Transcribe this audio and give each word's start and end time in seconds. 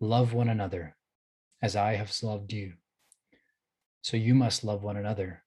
love 0.00 0.32
one 0.32 0.48
another 0.48 0.96
as 1.60 1.74
I 1.74 1.94
have 1.94 2.12
loved 2.22 2.52
you. 2.52 2.74
So 4.02 4.16
you 4.16 4.34
must 4.34 4.64
love 4.64 4.82
one 4.82 4.96
another. 4.96 5.42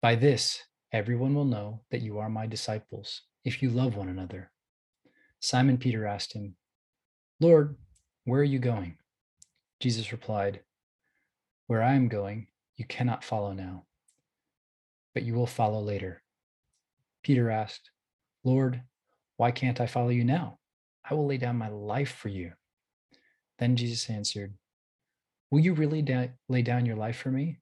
By 0.00 0.16
this, 0.16 0.62
everyone 0.92 1.34
will 1.34 1.44
know 1.44 1.82
that 1.90 2.02
you 2.02 2.18
are 2.18 2.28
my 2.28 2.46
disciples 2.46 3.22
if 3.44 3.62
you 3.62 3.70
love 3.70 3.96
one 3.96 4.08
another. 4.08 4.50
Simon 5.40 5.78
Peter 5.78 6.06
asked 6.06 6.32
him, 6.32 6.56
Lord, 7.40 7.76
where 8.24 8.40
are 8.40 8.44
you 8.44 8.58
going? 8.58 8.98
Jesus 9.80 10.12
replied, 10.12 10.60
Where 11.66 11.82
I 11.82 11.94
am 11.94 12.08
going, 12.08 12.48
you 12.76 12.84
cannot 12.84 13.24
follow 13.24 13.52
now, 13.52 13.84
but 15.14 15.22
you 15.22 15.34
will 15.34 15.46
follow 15.46 15.80
later. 15.80 16.22
Peter 17.22 17.50
asked, 17.50 17.90
Lord, 18.44 18.82
why 19.36 19.50
can't 19.50 19.80
I 19.80 19.86
follow 19.86 20.08
you 20.08 20.24
now? 20.24 20.58
I 21.08 21.14
will 21.14 21.26
lay 21.26 21.36
down 21.36 21.56
my 21.56 21.68
life 21.68 22.12
for 22.12 22.28
you. 22.28 22.52
Then 23.62 23.76
Jesus 23.76 24.10
answered, 24.10 24.54
Will 25.52 25.60
you 25.60 25.72
really 25.72 26.02
da- 26.02 26.32
lay 26.48 26.62
down 26.62 26.84
your 26.84 26.96
life 26.96 27.16
for 27.18 27.30
me? 27.30 27.60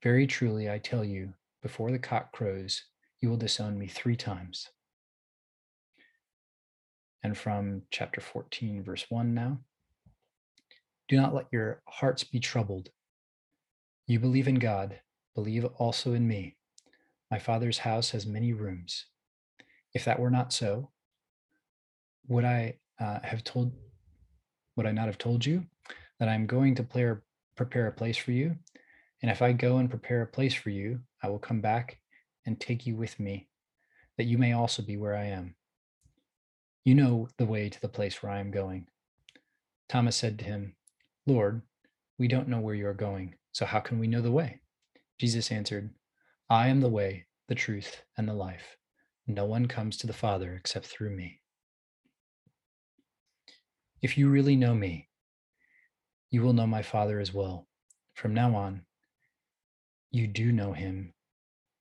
Very 0.00 0.28
truly, 0.28 0.70
I 0.70 0.78
tell 0.78 1.04
you, 1.04 1.34
before 1.60 1.90
the 1.90 1.98
cock 1.98 2.30
crows, 2.30 2.84
you 3.20 3.28
will 3.28 3.36
disown 3.36 3.76
me 3.76 3.88
three 3.88 4.14
times. 4.14 4.68
And 7.24 7.36
from 7.36 7.82
chapter 7.90 8.20
14, 8.20 8.84
verse 8.84 9.06
1 9.08 9.34
now. 9.34 9.58
Do 11.08 11.16
not 11.16 11.34
let 11.34 11.46
your 11.50 11.82
hearts 11.88 12.22
be 12.22 12.38
troubled. 12.38 12.90
You 14.06 14.20
believe 14.20 14.46
in 14.46 14.60
God, 14.60 15.00
believe 15.34 15.64
also 15.64 16.12
in 16.12 16.28
me. 16.28 16.54
My 17.28 17.40
Father's 17.40 17.78
house 17.78 18.10
has 18.10 18.24
many 18.24 18.52
rooms. 18.52 19.06
If 19.94 20.04
that 20.04 20.20
were 20.20 20.30
not 20.30 20.52
so, 20.52 20.92
would 22.28 22.44
I 22.44 22.76
uh, 23.00 23.18
have 23.24 23.42
told, 23.42 23.72
would 24.76 24.86
I 24.86 24.92
not 24.92 25.06
have 25.06 25.18
told 25.18 25.44
you 25.44 25.66
that 26.18 26.28
I'm 26.28 26.46
going 26.46 26.74
to 26.76 26.82
prepare 27.56 27.86
a 27.86 27.92
place 27.92 28.16
for 28.16 28.32
you? 28.32 28.56
And 29.22 29.30
if 29.30 29.42
I 29.42 29.52
go 29.52 29.78
and 29.78 29.90
prepare 29.90 30.22
a 30.22 30.26
place 30.26 30.54
for 30.54 30.70
you, 30.70 31.00
I 31.22 31.28
will 31.28 31.38
come 31.38 31.60
back 31.60 31.98
and 32.44 32.58
take 32.58 32.86
you 32.86 32.96
with 32.96 33.20
me, 33.20 33.48
that 34.16 34.24
you 34.24 34.38
may 34.38 34.52
also 34.52 34.82
be 34.82 34.96
where 34.96 35.16
I 35.16 35.26
am. 35.26 35.54
You 36.84 36.96
know 36.96 37.28
the 37.36 37.46
way 37.46 37.68
to 37.68 37.80
the 37.80 37.88
place 37.88 38.22
where 38.22 38.32
I 38.32 38.40
am 38.40 38.50
going. 38.50 38.88
Thomas 39.88 40.16
said 40.16 40.38
to 40.40 40.44
him, 40.44 40.74
Lord, 41.26 41.62
we 42.18 42.26
don't 42.26 42.48
know 42.48 42.60
where 42.60 42.74
you 42.74 42.88
are 42.88 42.94
going, 42.94 43.36
so 43.52 43.64
how 43.66 43.78
can 43.78 43.98
we 43.98 44.08
know 44.08 44.22
the 44.22 44.32
way? 44.32 44.60
Jesus 45.20 45.52
answered, 45.52 45.90
I 46.50 46.68
am 46.68 46.80
the 46.80 46.88
way, 46.88 47.26
the 47.48 47.54
truth, 47.54 48.02
and 48.16 48.28
the 48.28 48.34
life. 48.34 48.76
No 49.28 49.44
one 49.44 49.66
comes 49.66 49.96
to 49.98 50.08
the 50.08 50.12
Father 50.12 50.54
except 50.54 50.86
through 50.86 51.10
me. 51.10 51.41
If 54.02 54.18
you 54.18 54.28
really 54.28 54.56
know 54.56 54.74
me, 54.74 55.08
you 56.30 56.42
will 56.42 56.52
know 56.52 56.66
my 56.66 56.82
Father 56.82 57.20
as 57.20 57.32
well. 57.32 57.68
From 58.14 58.34
now 58.34 58.56
on, 58.56 58.82
you 60.10 60.26
do 60.26 60.50
know 60.50 60.72
him 60.72 61.14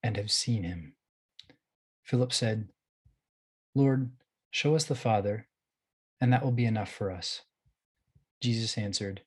and 0.04 0.16
have 0.18 0.32
seen 0.32 0.64
him. 0.64 0.94
Philip 2.04 2.32
said, 2.32 2.70
Lord, 3.74 4.12
show 4.52 4.76
us 4.76 4.86
the 4.86 4.96
Father, 4.96 5.48
and 6.20 6.32
that 6.32 6.44
will 6.44 6.52
be 6.52 6.66
enough 6.66 6.92
for 6.92 7.10
us. 7.10 7.42
Jesus 8.40 8.78
answered, 8.78 9.22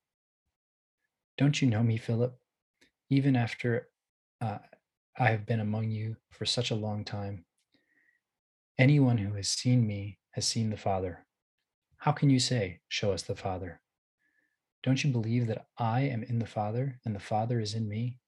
Don't 1.37 1.61
you 1.61 1.69
know 1.69 1.83
me, 1.83 1.97
Philip? 1.97 2.39
Even 3.11 3.35
after 3.35 3.89
uh, 4.41 4.59
I 5.19 5.31
have 5.31 5.47
been 5.47 5.61
among 5.61 5.91
you 5.91 6.17
for 6.31 6.45
such 6.45 6.71
a 6.71 6.77
long 6.77 7.05
time. 7.05 7.45
Anyone 8.79 9.19
who 9.19 9.35
has 9.35 9.49
seen 9.49 9.87
me 9.87 10.19
has 10.33 10.47
seen 10.47 10.71
the 10.71 10.77
Father. 10.77 11.27
How 12.05 12.13
can 12.13 12.29
you 12.29 12.39
say, 12.39 12.81
Show 12.89 13.13
us 13.13 13.23
the 13.23 13.35
Father? 13.35 13.81
Don't 14.83 15.03
you 15.03 15.11
believe 15.11 15.47
that 15.47 15.69
I 15.79 16.03
am 16.03 16.23
in 16.23 16.39
the 16.39 16.45
Father 16.45 17.01
and 17.07 17.15
the 17.17 17.19
Father 17.19 17.61
is 17.61 17.73
in 17.73 17.89
me? 17.89 18.19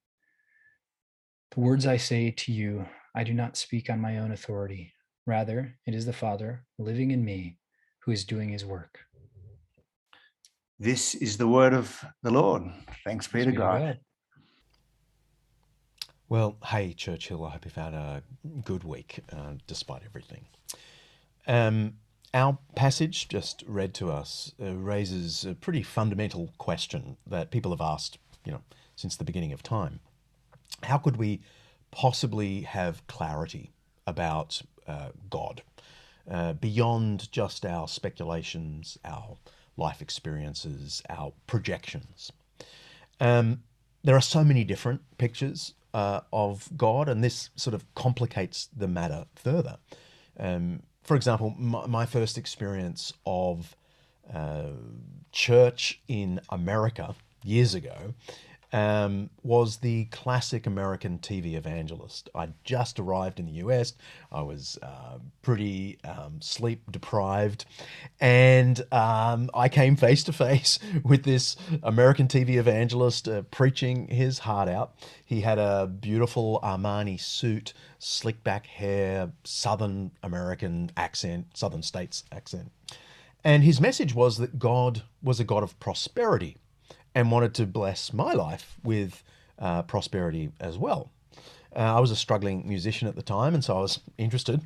The 1.50 1.60
words 1.60 1.86
I 1.86 1.98
say 1.98 2.31
to 2.31 2.53
you, 2.53 2.86
I 3.15 3.22
do 3.22 3.34
not 3.34 3.59
speak 3.59 3.91
on 3.91 4.00
my 4.00 4.16
own 4.16 4.32
authority. 4.32 4.94
Rather, 5.26 5.76
it 5.84 5.94
is 5.94 6.06
the 6.06 6.15
Father 6.15 6.65
living 6.78 7.10
in 7.10 7.22
me 7.22 7.59
who 7.98 8.12
is 8.12 8.25
doing 8.25 8.48
his 8.48 8.65
work. 8.65 9.00
This 10.78 11.15
is 11.15 11.36
the 11.36 11.47
word 11.47 11.75
of 11.75 12.03
the 12.22 12.31
Lord. 12.31 12.62
Thanks 13.04 13.28
be 13.28 13.44
to 13.44 13.53
God. 13.53 13.81
God. 13.82 13.98
Well, 16.31 16.56
hey, 16.65 16.94
Churchill, 16.94 17.44
I 17.44 17.50
hope 17.50 17.66
you've 17.66 17.75
had 17.75 17.92
a 17.92 18.22
good 18.65 18.84
week 18.84 19.20
uh, 19.31 19.53
despite 19.66 20.00
everything. 20.03 20.47
Um, 21.47 21.98
our 22.36 22.58
passage, 22.74 23.28
just 23.28 23.64
read 23.66 23.94
to 23.94 24.10
us, 24.10 24.52
uh, 24.62 24.74
raises 24.74 25.47
a 25.47 25.54
pretty 25.54 25.82
fundamental 25.82 26.52
question 26.58 27.16
that 27.26 27.50
people 27.50 27.70
have 27.70 27.80
asked, 27.80 28.19
you 28.44 28.52
know, 28.52 28.60
since 28.94 29.16
the 29.16 29.24
beginning 29.24 29.54
of 29.54 29.62
time. 29.62 30.00
How 30.82 30.98
could 30.98 31.16
we 31.16 31.41
possibly 31.91 32.60
have 32.60 33.06
clarity 33.06 33.72
about 34.06 34.60
uh, 34.86 35.08
God 35.30 35.62
uh, 36.30 36.52
beyond 36.52 37.32
just 37.32 37.64
our 37.64 37.88
speculations, 37.88 38.98
our 39.03 39.38
life 39.78 40.03
experiences, 40.03 41.03
our 41.08 41.32
projections? 41.47 42.30
Um, 43.18 43.62
there 44.04 44.14
are 44.14 44.20
so 44.20 44.44
many 44.44 44.62
different 44.62 45.00
pictures 45.16 45.72
uh, 45.94 46.20
of 46.34 46.68
God, 46.76 47.08
and 47.08 47.24
this 47.24 47.48
sort 47.56 47.72
of 47.72 47.86
complicates 47.94 48.68
the 48.76 48.88
matter 48.88 49.24
further. 49.34 49.78
Um, 50.38 50.82
for 51.06 51.16
example, 51.16 51.54
my, 51.58 51.86
my, 51.86 52.06
first 52.06 52.36
experience 52.36 53.12
of 53.24 53.76
uh, 54.32 54.70
church 55.32 56.00
in 56.08 56.40
America 56.50 57.14
years 57.44 57.74
ago 57.74 58.14
um, 58.72 59.31
was 59.43 59.78
the 59.78 60.06
classic 60.06 60.66
American 60.66 61.19
TV 61.19 61.54
evangelist. 61.54 62.28
I 62.34 62.49
just 62.65 62.99
arrived 62.99 63.38
in 63.38 63.47
the 63.47 63.53
US. 63.53 63.94
I 64.31 64.43
was 64.43 64.78
uh, 64.82 65.19
pretty 65.43 65.99
um, 66.04 66.41
sleep 66.41 66.91
deprived, 66.91 67.65
and 68.21 68.81
um, 68.93 69.50
I 69.54 69.69
came 69.69 69.97
face 69.97 70.25
to 70.25 70.32
face 70.32 70.78
with 71.04 71.25
this 71.25 71.56
American 71.82 72.28
TV 72.28 72.56
evangelist 72.56 73.28
uh, 73.28 73.43
preaching 73.43 74.09
his 74.09 74.41
heart 74.41 74.69
out. 74.69 74.94
He 75.25 75.41
had 75.41 75.59
a 75.59 75.87
beautiful 75.87 76.60
Armani 76.62 77.21
suit, 77.21 77.72
slick 77.98 78.43
back 78.44 78.66
hair, 78.66 79.33
Southern 79.44 80.10
American 80.22 80.91
accent, 80.97 81.47
Southern 81.54 81.83
States 81.83 82.25
accent. 82.33 82.71
And 83.44 83.62
his 83.62 83.81
message 83.81 84.12
was 84.12 84.38
that 84.38 84.59
God 84.59 85.03
was 85.22 85.38
a 85.38 85.44
God 85.44 85.62
of 85.62 85.78
prosperity 85.78 86.56
and 87.16 87.31
wanted 87.31 87.54
to 87.54 87.65
bless 87.65 88.12
my 88.12 88.34
life 88.34 88.77
with 88.84 89.25
uh, 89.59 89.82
prosperity 89.82 90.50
as 90.60 90.77
well. 90.77 91.10
Uh, 91.75 91.97
I 91.97 91.99
was 91.99 92.10
a 92.10 92.16
struggling 92.16 92.69
musician 92.69 93.09
at 93.09 93.16
the 93.16 93.22
time, 93.22 93.54
and 93.54 93.65
so 93.65 93.78
I 93.78 93.81
was 93.81 94.00
interested. 94.19 94.60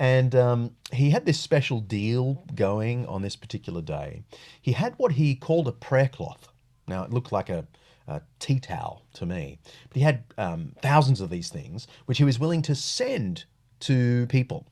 And 0.00 0.34
um, 0.34 0.76
he 0.92 1.10
had 1.10 1.26
this 1.26 1.38
special 1.38 1.78
deal 1.80 2.44
going 2.56 3.06
on 3.06 3.22
this 3.22 3.36
particular 3.36 3.80
day. 3.80 4.24
He 4.60 4.72
had 4.72 4.94
what 4.96 5.12
he 5.12 5.36
called 5.36 5.68
a 5.68 5.72
prayer 5.72 6.08
cloth. 6.08 6.48
Now, 6.88 7.04
it 7.04 7.12
looked 7.12 7.30
like 7.30 7.48
a, 7.48 7.66
a 8.08 8.20
tea 8.40 8.58
towel 8.58 9.04
to 9.14 9.24
me, 9.24 9.58
but 9.88 9.96
he 9.96 10.02
had 10.02 10.24
um, 10.38 10.72
thousands 10.82 11.20
of 11.20 11.30
these 11.30 11.50
things, 11.50 11.86
which 12.06 12.18
he 12.18 12.24
was 12.24 12.38
willing 12.40 12.62
to 12.62 12.74
send 12.74 13.44
to 13.80 14.26
people. 14.26 14.66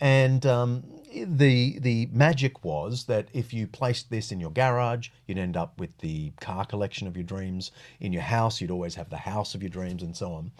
And 0.00 0.46
um, 0.46 0.84
the 1.12 1.78
the 1.80 2.08
magic 2.12 2.64
was 2.64 3.04
that 3.04 3.28
if 3.32 3.52
you 3.52 3.66
placed 3.66 4.10
this 4.10 4.32
in 4.32 4.40
your 4.40 4.50
garage, 4.50 5.08
you'd 5.26 5.38
end 5.38 5.56
up 5.56 5.78
with 5.78 5.96
the 5.98 6.30
car 6.40 6.64
collection 6.64 7.06
of 7.06 7.16
your 7.16 7.24
dreams. 7.24 7.72
In 7.98 8.12
your 8.12 8.22
house, 8.22 8.60
you'd 8.60 8.70
always 8.70 8.94
have 8.94 9.10
the 9.10 9.16
house 9.16 9.54
of 9.54 9.62
your 9.62 9.70
dreams, 9.70 10.02
and 10.02 10.16
so 10.16 10.32
on. 10.32 10.52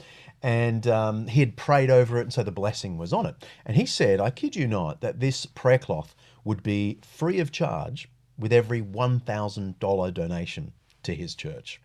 And 0.42 0.86
um, 0.86 1.26
he 1.26 1.40
had 1.40 1.56
prayed 1.56 1.90
over 1.90 2.18
it, 2.18 2.22
and 2.22 2.32
so 2.32 2.42
the 2.42 2.50
blessing 2.50 2.98
was 2.98 3.12
on 3.12 3.26
it. 3.26 3.46
And 3.64 3.76
he 3.76 3.86
said, 3.86 4.20
I 4.20 4.30
kid 4.30 4.56
you 4.56 4.66
not, 4.66 5.00
that 5.00 5.20
this 5.20 5.46
prayer 5.46 5.78
cloth 5.78 6.14
would 6.44 6.62
be 6.62 6.98
free 7.02 7.38
of 7.40 7.52
charge 7.52 8.08
with 8.38 8.52
every 8.52 8.80
one 8.80 9.20
thousand 9.20 9.78
dollar 9.78 10.10
donation 10.10 10.72
to 11.02 11.14
his 11.14 11.34
church. 11.34 11.80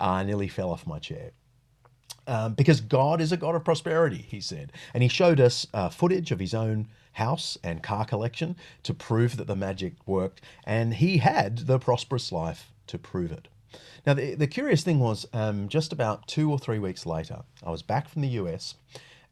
Uh, 0.00 0.04
I 0.20 0.24
nearly 0.24 0.48
fell 0.48 0.70
off 0.70 0.86
my 0.86 0.98
chair. 0.98 1.30
Um, 2.26 2.54
because 2.54 2.80
God 2.80 3.20
is 3.20 3.32
a 3.32 3.36
God 3.36 3.54
of 3.54 3.64
prosperity, 3.64 4.24
he 4.28 4.40
said. 4.40 4.72
And 4.94 5.02
he 5.02 5.08
showed 5.08 5.40
us 5.40 5.66
uh, 5.74 5.90
footage 5.90 6.30
of 6.32 6.40
his 6.40 6.54
own 6.54 6.88
house 7.12 7.58
and 7.62 7.82
car 7.82 8.04
collection 8.04 8.56
to 8.82 8.94
prove 8.94 9.36
that 9.36 9.46
the 9.46 9.56
magic 9.56 9.94
worked, 10.06 10.40
and 10.64 10.94
he 10.94 11.18
had 11.18 11.58
the 11.66 11.78
prosperous 11.78 12.32
life 12.32 12.72
to 12.86 12.98
prove 12.98 13.30
it. 13.30 13.48
Now, 14.06 14.14
the, 14.14 14.34
the 14.34 14.46
curious 14.46 14.82
thing 14.82 15.00
was 15.00 15.26
um, 15.32 15.68
just 15.68 15.92
about 15.92 16.28
two 16.28 16.50
or 16.50 16.58
three 16.58 16.78
weeks 16.78 17.06
later, 17.06 17.42
I 17.64 17.70
was 17.70 17.82
back 17.82 18.08
from 18.08 18.22
the 18.22 18.28
US 18.28 18.74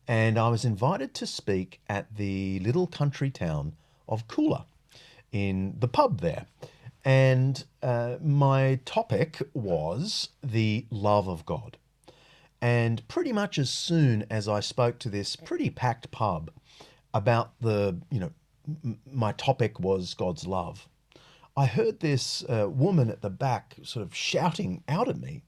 and 0.09 0.39
I 0.39 0.49
was 0.49 0.65
invited 0.65 1.15
to 1.15 1.27
speak 1.27 1.81
at 1.89 2.17
the 2.17 2.59
little 2.61 2.87
country 2.87 3.31
town 3.31 3.75
of 4.09 4.27
Kula 4.29 4.65
in 5.31 5.77
the 5.79 5.89
pub 5.89 6.21
there. 6.21 6.47
And 7.05 7.65
uh, 7.83 8.17
my 8.23 8.81
topic 8.85 9.43
was 9.55 10.29
the 10.43 10.87
love 10.91 11.29
of 11.29 11.45
God. 11.47 11.77
And 12.63 13.07
pretty 13.09 13.33
much 13.33 13.59
as 13.59 13.71
soon 13.71 14.25
as 14.31 14.47
I 14.47 14.61
spoke 14.61 15.01
to 15.01 15.09
this 15.09 15.35
pretty 15.35 15.69
packed 15.69 16.13
pub 16.13 16.53
about 17.13 17.61
the, 17.61 18.01
you 18.09 18.21
know, 18.21 18.31
m- 18.85 19.01
my 19.11 19.33
topic 19.33 19.81
was 19.81 20.15
God's 20.15 20.47
love, 20.47 20.89
I 21.57 21.67
heard 21.67 21.99
this 21.99 22.45
uh, 22.49 22.69
woman 22.71 23.11
at 23.11 23.21
the 23.21 23.31
back 23.31 23.77
sort 23.83 24.07
of 24.07 24.15
shouting 24.15 24.85
out 24.89 25.09
at 25.09 25.21
me. 25.21 25.43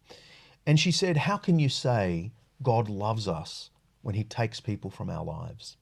And 0.66 0.78
she 0.78 0.90
said, 0.90 1.18
How 1.18 1.36
can 1.36 1.60
you 1.60 1.68
say 1.68 2.32
God 2.64 2.88
loves 2.88 3.28
us 3.28 3.70
when 4.02 4.16
he 4.16 4.24
takes 4.24 4.58
people 4.58 4.90
from 4.90 5.08
our 5.08 5.24
lives? 5.24 5.76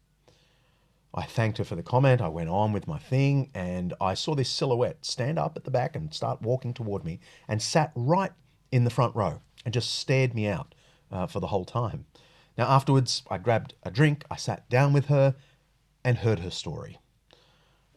I 1.14 1.22
thanked 1.22 1.58
her 1.58 1.64
for 1.64 1.76
the 1.76 1.82
comment. 1.82 2.20
I 2.20 2.28
went 2.28 2.50
on 2.50 2.72
with 2.72 2.86
my 2.86 2.98
thing, 2.98 3.50
and 3.54 3.94
I 4.00 4.14
saw 4.14 4.34
this 4.34 4.50
silhouette 4.50 5.04
stand 5.04 5.38
up 5.38 5.56
at 5.56 5.64
the 5.64 5.70
back 5.70 5.96
and 5.96 6.12
start 6.12 6.42
walking 6.42 6.74
toward 6.74 7.04
me 7.04 7.20
and 7.48 7.60
sat 7.62 7.90
right 7.94 8.32
in 8.70 8.84
the 8.84 8.90
front 8.90 9.16
row 9.16 9.40
and 9.64 9.72
just 9.72 9.94
stared 9.94 10.34
me 10.34 10.46
out 10.46 10.74
uh, 11.12 11.26
for 11.26 11.40
the 11.40 11.48
whole 11.48 11.64
time. 11.64 12.06
Now, 12.56 12.68
afterwards, 12.68 13.22
I 13.30 13.38
grabbed 13.38 13.74
a 13.82 13.90
drink, 13.90 14.24
I 14.30 14.36
sat 14.36 14.68
down 14.68 14.92
with 14.92 15.06
her 15.06 15.34
and 16.04 16.18
heard 16.18 16.40
her 16.40 16.50
story 16.50 16.98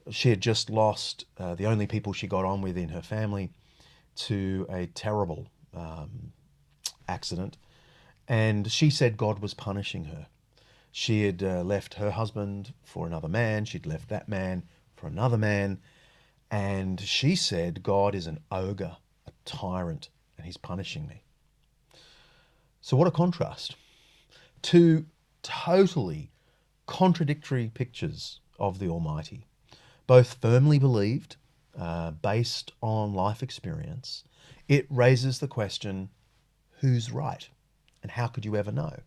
she 0.09 0.29
had 0.29 0.41
just 0.41 0.69
lost 0.69 1.25
uh, 1.37 1.55
the 1.55 1.65
only 1.65 1.87
people 1.87 2.13
she 2.13 2.27
got 2.27 2.45
on 2.45 2.61
with 2.61 2.77
in 2.77 2.89
her 2.89 3.01
family 3.01 3.49
to 4.15 4.65
a 4.69 4.85
terrible 4.87 5.47
um, 5.73 6.31
accident. 7.07 7.57
And 8.27 8.71
she 8.71 8.89
said 8.89 9.17
God 9.17 9.39
was 9.39 9.53
punishing 9.53 10.05
her. 10.05 10.27
She 10.91 11.25
had 11.25 11.43
uh, 11.43 11.61
left 11.63 11.95
her 11.95 12.11
husband 12.11 12.73
for 12.83 13.05
another 13.05 13.27
man, 13.27 13.65
she'd 13.65 13.85
left 13.85 14.09
that 14.09 14.29
man 14.29 14.63
for 14.95 15.07
another 15.07 15.37
man. 15.37 15.79
And 16.49 17.01
she 17.01 17.35
said, 17.35 17.83
God 17.83 18.15
is 18.15 18.27
an 18.27 18.39
ogre, 18.51 18.97
a 19.27 19.31
tyrant, 19.43 20.09
and 20.37 20.45
he's 20.45 20.57
punishing 20.57 21.07
me. 21.07 21.24
So, 22.85 22.95
what 22.95 23.07
a 23.07 23.11
contrast. 23.11 23.77
Two 24.61 25.07
totally 25.41 26.29
contradictory 26.85 27.71
pictures 27.73 28.41
of 28.59 28.77
the 28.77 28.89
Almighty 28.89 29.47
both 30.05 30.35
firmly 30.39 30.77
believed, 30.77 31.37
uh, 31.75 32.11
based 32.11 32.73
on 32.81 33.15
life 33.15 33.41
experience, 33.41 34.23
it 34.67 34.85
raises 34.91 35.39
the 35.39 35.47
question 35.47 36.09
who's 36.81 37.11
right 37.11 37.49
and 38.03 38.11
how 38.11 38.27
could 38.27 38.45
you 38.45 38.55
ever 38.55 38.71
know? 38.71 38.99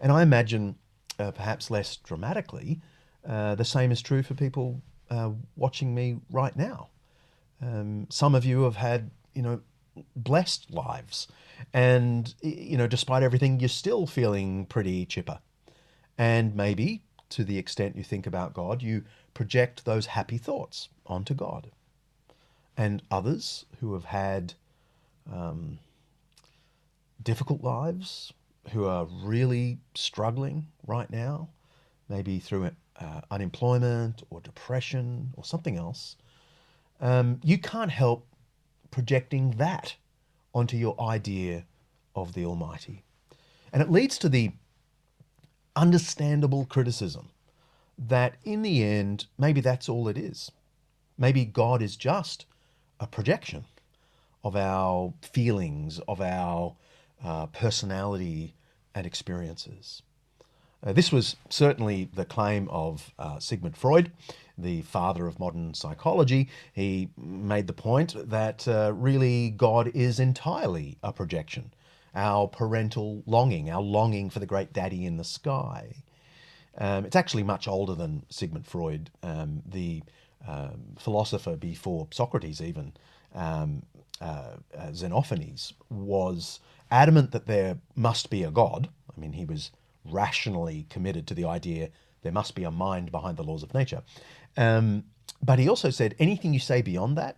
And 0.00 0.10
I 0.10 0.22
imagine, 0.22 0.76
uh, 1.18 1.32
perhaps 1.32 1.70
less 1.70 1.96
dramatically, 1.96 2.80
uh, 3.28 3.56
the 3.56 3.64
same 3.66 3.92
is 3.92 4.00
true 4.00 4.22
for 4.22 4.32
people 4.32 4.80
uh, 5.10 5.32
watching 5.54 5.94
me 5.94 6.16
right 6.30 6.56
now. 6.56 6.88
Um, 7.60 8.06
some 8.08 8.34
of 8.34 8.46
you 8.46 8.62
have 8.62 8.76
had, 8.76 9.10
you 9.34 9.42
know, 9.42 9.60
blessed 10.16 10.70
lives, 10.70 11.28
and 11.72 12.34
you 12.42 12.76
know, 12.76 12.86
despite 12.86 13.22
everything, 13.22 13.60
you're 13.60 13.68
still 13.68 14.06
feeling 14.06 14.66
pretty 14.66 15.06
chipper. 15.06 15.40
And 16.18 16.54
maybe, 16.54 17.02
to 17.30 17.44
the 17.44 17.58
extent 17.58 17.96
you 17.96 18.04
think 18.04 18.26
about 18.26 18.54
God, 18.54 18.82
you 18.82 19.04
project 19.34 19.84
those 19.84 20.06
happy 20.06 20.38
thoughts 20.38 20.88
onto 21.06 21.34
God. 21.34 21.70
And 22.76 23.02
others 23.10 23.66
who 23.80 23.94
have 23.94 24.04
had 24.04 24.54
um, 25.30 25.78
difficult 27.22 27.62
lives, 27.62 28.32
who 28.72 28.84
are 28.86 29.06
really 29.06 29.78
struggling 29.94 30.66
right 30.86 31.10
now, 31.10 31.48
maybe 32.08 32.38
through 32.38 32.70
uh, 33.00 33.20
unemployment 33.30 34.22
or 34.30 34.40
depression 34.40 35.32
or 35.36 35.44
something 35.44 35.76
else, 35.76 36.16
um, 37.00 37.40
you 37.42 37.58
can't 37.58 37.90
help 37.90 38.26
projecting 38.92 39.50
that 39.52 39.96
onto 40.54 40.76
your 40.76 41.00
idea 41.00 41.64
of 42.14 42.34
the 42.34 42.44
Almighty. 42.44 43.02
And 43.72 43.82
it 43.82 43.90
leads 43.90 44.18
to 44.18 44.28
the 44.28 44.52
understandable 45.74 46.66
criticism 46.66 47.30
that 47.98 48.36
in 48.44 48.62
the 48.62 48.84
end, 48.84 49.26
maybe 49.38 49.60
that's 49.60 49.88
all 49.88 50.06
it 50.06 50.18
is. 50.18 50.52
Maybe 51.18 51.44
God 51.44 51.82
is 51.82 51.96
just 51.96 52.46
a 53.00 53.06
projection 53.06 53.64
of 54.44 54.54
our 54.54 55.14
feelings, 55.22 56.00
of 56.06 56.20
our 56.20 56.76
uh, 57.24 57.46
personality 57.46 58.54
and 58.94 59.06
experiences. 59.06 60.02
Uh, 60.84 60.92
this 60.92 61.12
was 61.12 61.36
certainly 61.48 62.08
the 62.12 62.24
claim 62.24 62.68
of 62.68 63.12
uh, 63.18 63.38
Sigmund 63.38 63.76
Freud, 63.76 64.10
the 64.58 64.82
father 64.82 65.26
of 65.26 65.38
modern 65.38 65.74
psychology. 65.74 66.48
He 66.72 67.10
made 67.16 67.66
the 67.66 67.72
point 67.72 68.14
that 68.30 68.66
uh, 68.66 68.92
really 68.94 69.50
God 69.50 69.88
is 69.94 70.18
entirely 70.18 70.98
a 71.02 71.12
projection, 71.12 71.72
our 72.14 72.48
parental 72.48 73.22
longing, 73.26 73.70
our 73.70 73.82
longing 73.82 74.28
for 74.28 74.40
the 74.40 74.46
great 74.46 74.72
daddy 74.72 75.06
in 75.06 75.16
the 75.16 75.24
sky. 75.24 75.94
Um, 76.78 77.04
it's 77.04 77.16
actually 77.16 77.42
much 77.42 77.68
older 77.68 77.94
than 77.94 78.24
Sigmund 78.28 78.66
Freud, 78.66 79.10
um, 79.22 79.62
the 79.66 80.02
um, 80.48 80.96
philosopher 80.98 81.54
before 81.56 82.08
Socrates, 82.10 82.60
even 82.60 82.92
um, 83.34 83.82
uh, 84.20 84.56
uh, 84.76 84.86
Xenophanes, 84.88 85.74
was 85.90 86.60
adamant 86.90 87.30
that 87.32 87.46
there 87.46 87.78
must 87.94 88.30
be 88.30 88.42
a 88.42 88.50
God. 88.50 88.88
I 89.14 89.20
mean, 89.20 89.34
he 89.34 89.44
was 89.44 89.70
rationally 90.04 90.86
committed 90.90 91.26
to 91.26 91.34
the 91.34 91.44
idea 91.44 91.90
there 92.22 92.32
must 92.32 92.54
be 92.54 92.64
a 92.64 92.70
mind 92.70 93.10
behind 93.10 93.36
the 93.36 93.42
laws 93.42 93.62
of 93.62 93.74
nature. 93.74 94.02
Um, 94.56 95.04
but 95.42 95.58
he 95.58 95.68
also 95.68 95.90
said 95.90 96.14
anything 96.18 96.52
you 96.52 96.60
say 96.60 96.82
beyond 96.82 97.18
that 97.18 97.36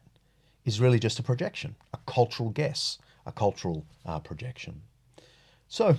is 0.65 0.81
really 0.81 0.99
just 0.99 1.19
a 1.19 1.23
projection, 1.23 1.77
a 1.93 1.99
cultural 2.07 2.51
guess, 2.51 2.99
a 3.25 3.33
cultural 3.33 3.87
uh, 4.05 4.19
projection. 4.19 4.83
So 5.69 5.97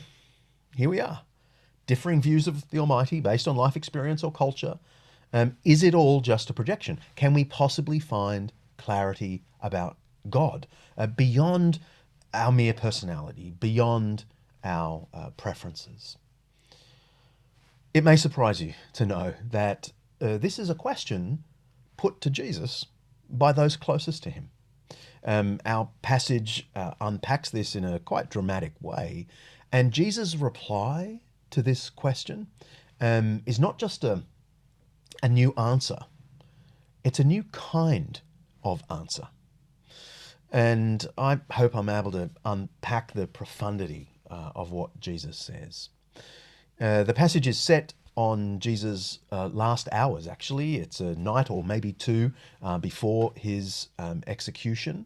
here 0.75 0.89
we 0.89 0.99
are 0.99 1.21
differing 1.87 2.21
views 2.21 2.47
of 2.47 2.69
the 2.69 2.79
Almighty 2.79 3.19
based 3.19 3.47
on 3.47 3.55
life 3.55 3.75
experience 3.75 4.23
or 4.23 4.31
culture? 4.31 4.79
Um, 5.33 5.57
is 5.63 5.83
it 5.83 5.93
all 5.93 6.21
just 6.21 6.49
a 6.49 6.53
projection? 6.53 6.99
Can 7.15 7.33
we 7.33 7.43
possibly 7.43 7.99
find 7.99 8.51
clarity 8.77 9.43
about 9.61 9.97
God 10.29 10.67
uh, 10.97 11.07
beyond 11.07 11.79
our 12.33 12.51
mere 12.51 12.73
personality, 12.73 13.53
beyond 13.59 14.25
our 14.63 15.07
uh, 15.13 15.29
preferences? 15.31 16.17
It 17.95 18.03
may 18.03 18.17
surprise 18.17 18.61
you 18.61 18.73
to 18.91 19.05
know 19.05 19.35
that 19.51 19.93
uh, 20.19 20.37
this 20.37 20.59
is 20.59 20.69
a 20.69 20.75
question 20.75 21.45
put 21.95 22.19
to 22.19 22.29
Jesus 22.29 22.87
by 23.29 23.53
those 23.53 23.77
closest 23.77 24.21
to 24.23 24.29
him. 24.29 24.49
Um, 25.23 25.61
our 25.65 25.87
passage 26.01 26.69
uh, 26.75 26.91
unpacks 26.99 27.49
this 27.49 27.73
in 27.73 27.85
a 27.85 27.99
quite 27.99 28.29
dramatic 28.29 28.73
way, 28.81 29.27
and 29.71 29.93
Jesus' 29.93 30.35
reply 30.35 31.21
to 31.51 31.61
this 31.61 31.89
question 31.89 32.47
um, 32.99 33.43
is 33.45 33.61
not 33.61 33.79
just 33.79 34.03
a, 34.03 34.23
a 35.23 35.29
new 35.29 35.53
answer, 35.53 35.99
it's 37.05 37.19
a 37.19 37.23
new 37.23 37.43
kind 37.53 38.19
of 38.61 38.83
answer. 38.91 39.29
And 40.51 41.07
I 41.17 41.39
hope 41.51 41.73
I'm 41.73 41.87
able 41.87 42.11
to 42.11 42.29
unpack 42.43 43.13
the 43.13 43.25
profundity 43.25 44.09
uh, 44.29 44.51
of 44.53 44.73
what 44.73 44.99
Jesus 44.99 45.37
says. 45.37 45.91
Uh, 46.79 47.03
the 47.03 47.13
passage 47.13 47.47
is 47.47 47.57
set 47.57 47.93
on 48.15 48.59
Jesus' 48.59 49.19
uh, 49.31 49.47
last 49.47 49.87
hours, 49.91 50.27
actually. 50.27 50.77
It's 50.77 50.99
a 50.99 51.15
night 51.15 51.49
or 51.49 51.63
maybe 51.63 51.93
two 51.93 52.31
uh, 52.61 52.77
before 52.77 53.33
his 53.35 53.89
um, 53.99 54.23
execution. 54.27 55.05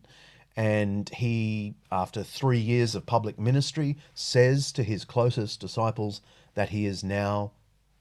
And 0.56 1.10
he, 1.10 1.76
after 1.92 2.24
three 2.24 2.60
years 2.60 2.96
of 2.96 3.06
public 3.06 3.40
ministry, 3.40 3.98
says 4.14 4.72
to 4.74 4.84
his 4.84 5.06
closest 5.06 5.60
disciples, 5.60 6.22
that 6.56 6.70
he 6.70 6.86
is 6.86 7.04
now 7.04 7.52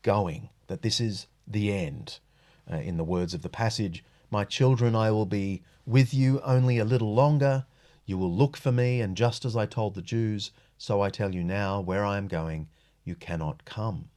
going, 0.02 0.48
that 0.66 0.82
this 0.82 1.00
is 1.00 1.26
the 1.46 1.72
end. 1.72 2.18
Uh, 2.70 2.76
in 2.76 2.96
the 2.96 3.04
words 3.04 3.34
of 3.34 3.42
the 3.42 3.48
passage, 3.48 4.04
My 4.30 4.44
children, 4.44 4.94
I 4.94 5.10
will 5.10 5.26
be 5.26 5.62
with 5.86 6.12
you 6.12 6.40
only 6.42 6.78
a 6.78 6.84
little 6.84 7.14
longer. 7.14 7.64
You 8.04 8.18
will 8.18 8.32
look 8.32 8.56
for 8.56 8.72
me, 8.72 9.00
and 9.00 9.16
just 9.16 9.44
as 9.44 9.56
I 9.56 9.64
told 9.64 9.94
the 9.94 10.02
Jews, 10.02 10.50
so 10.76 11.00
I 11.00 11.08
tell 11.08 11.34
you 11.34 11.42
now, 11.44 11.80
where 11.80 12.04
I 12.04 12.18
am 12.18 12.28
going, 12.28 12.68
you 13.08 13.16
cannot 13.16 13.64
come. 13.64 14.10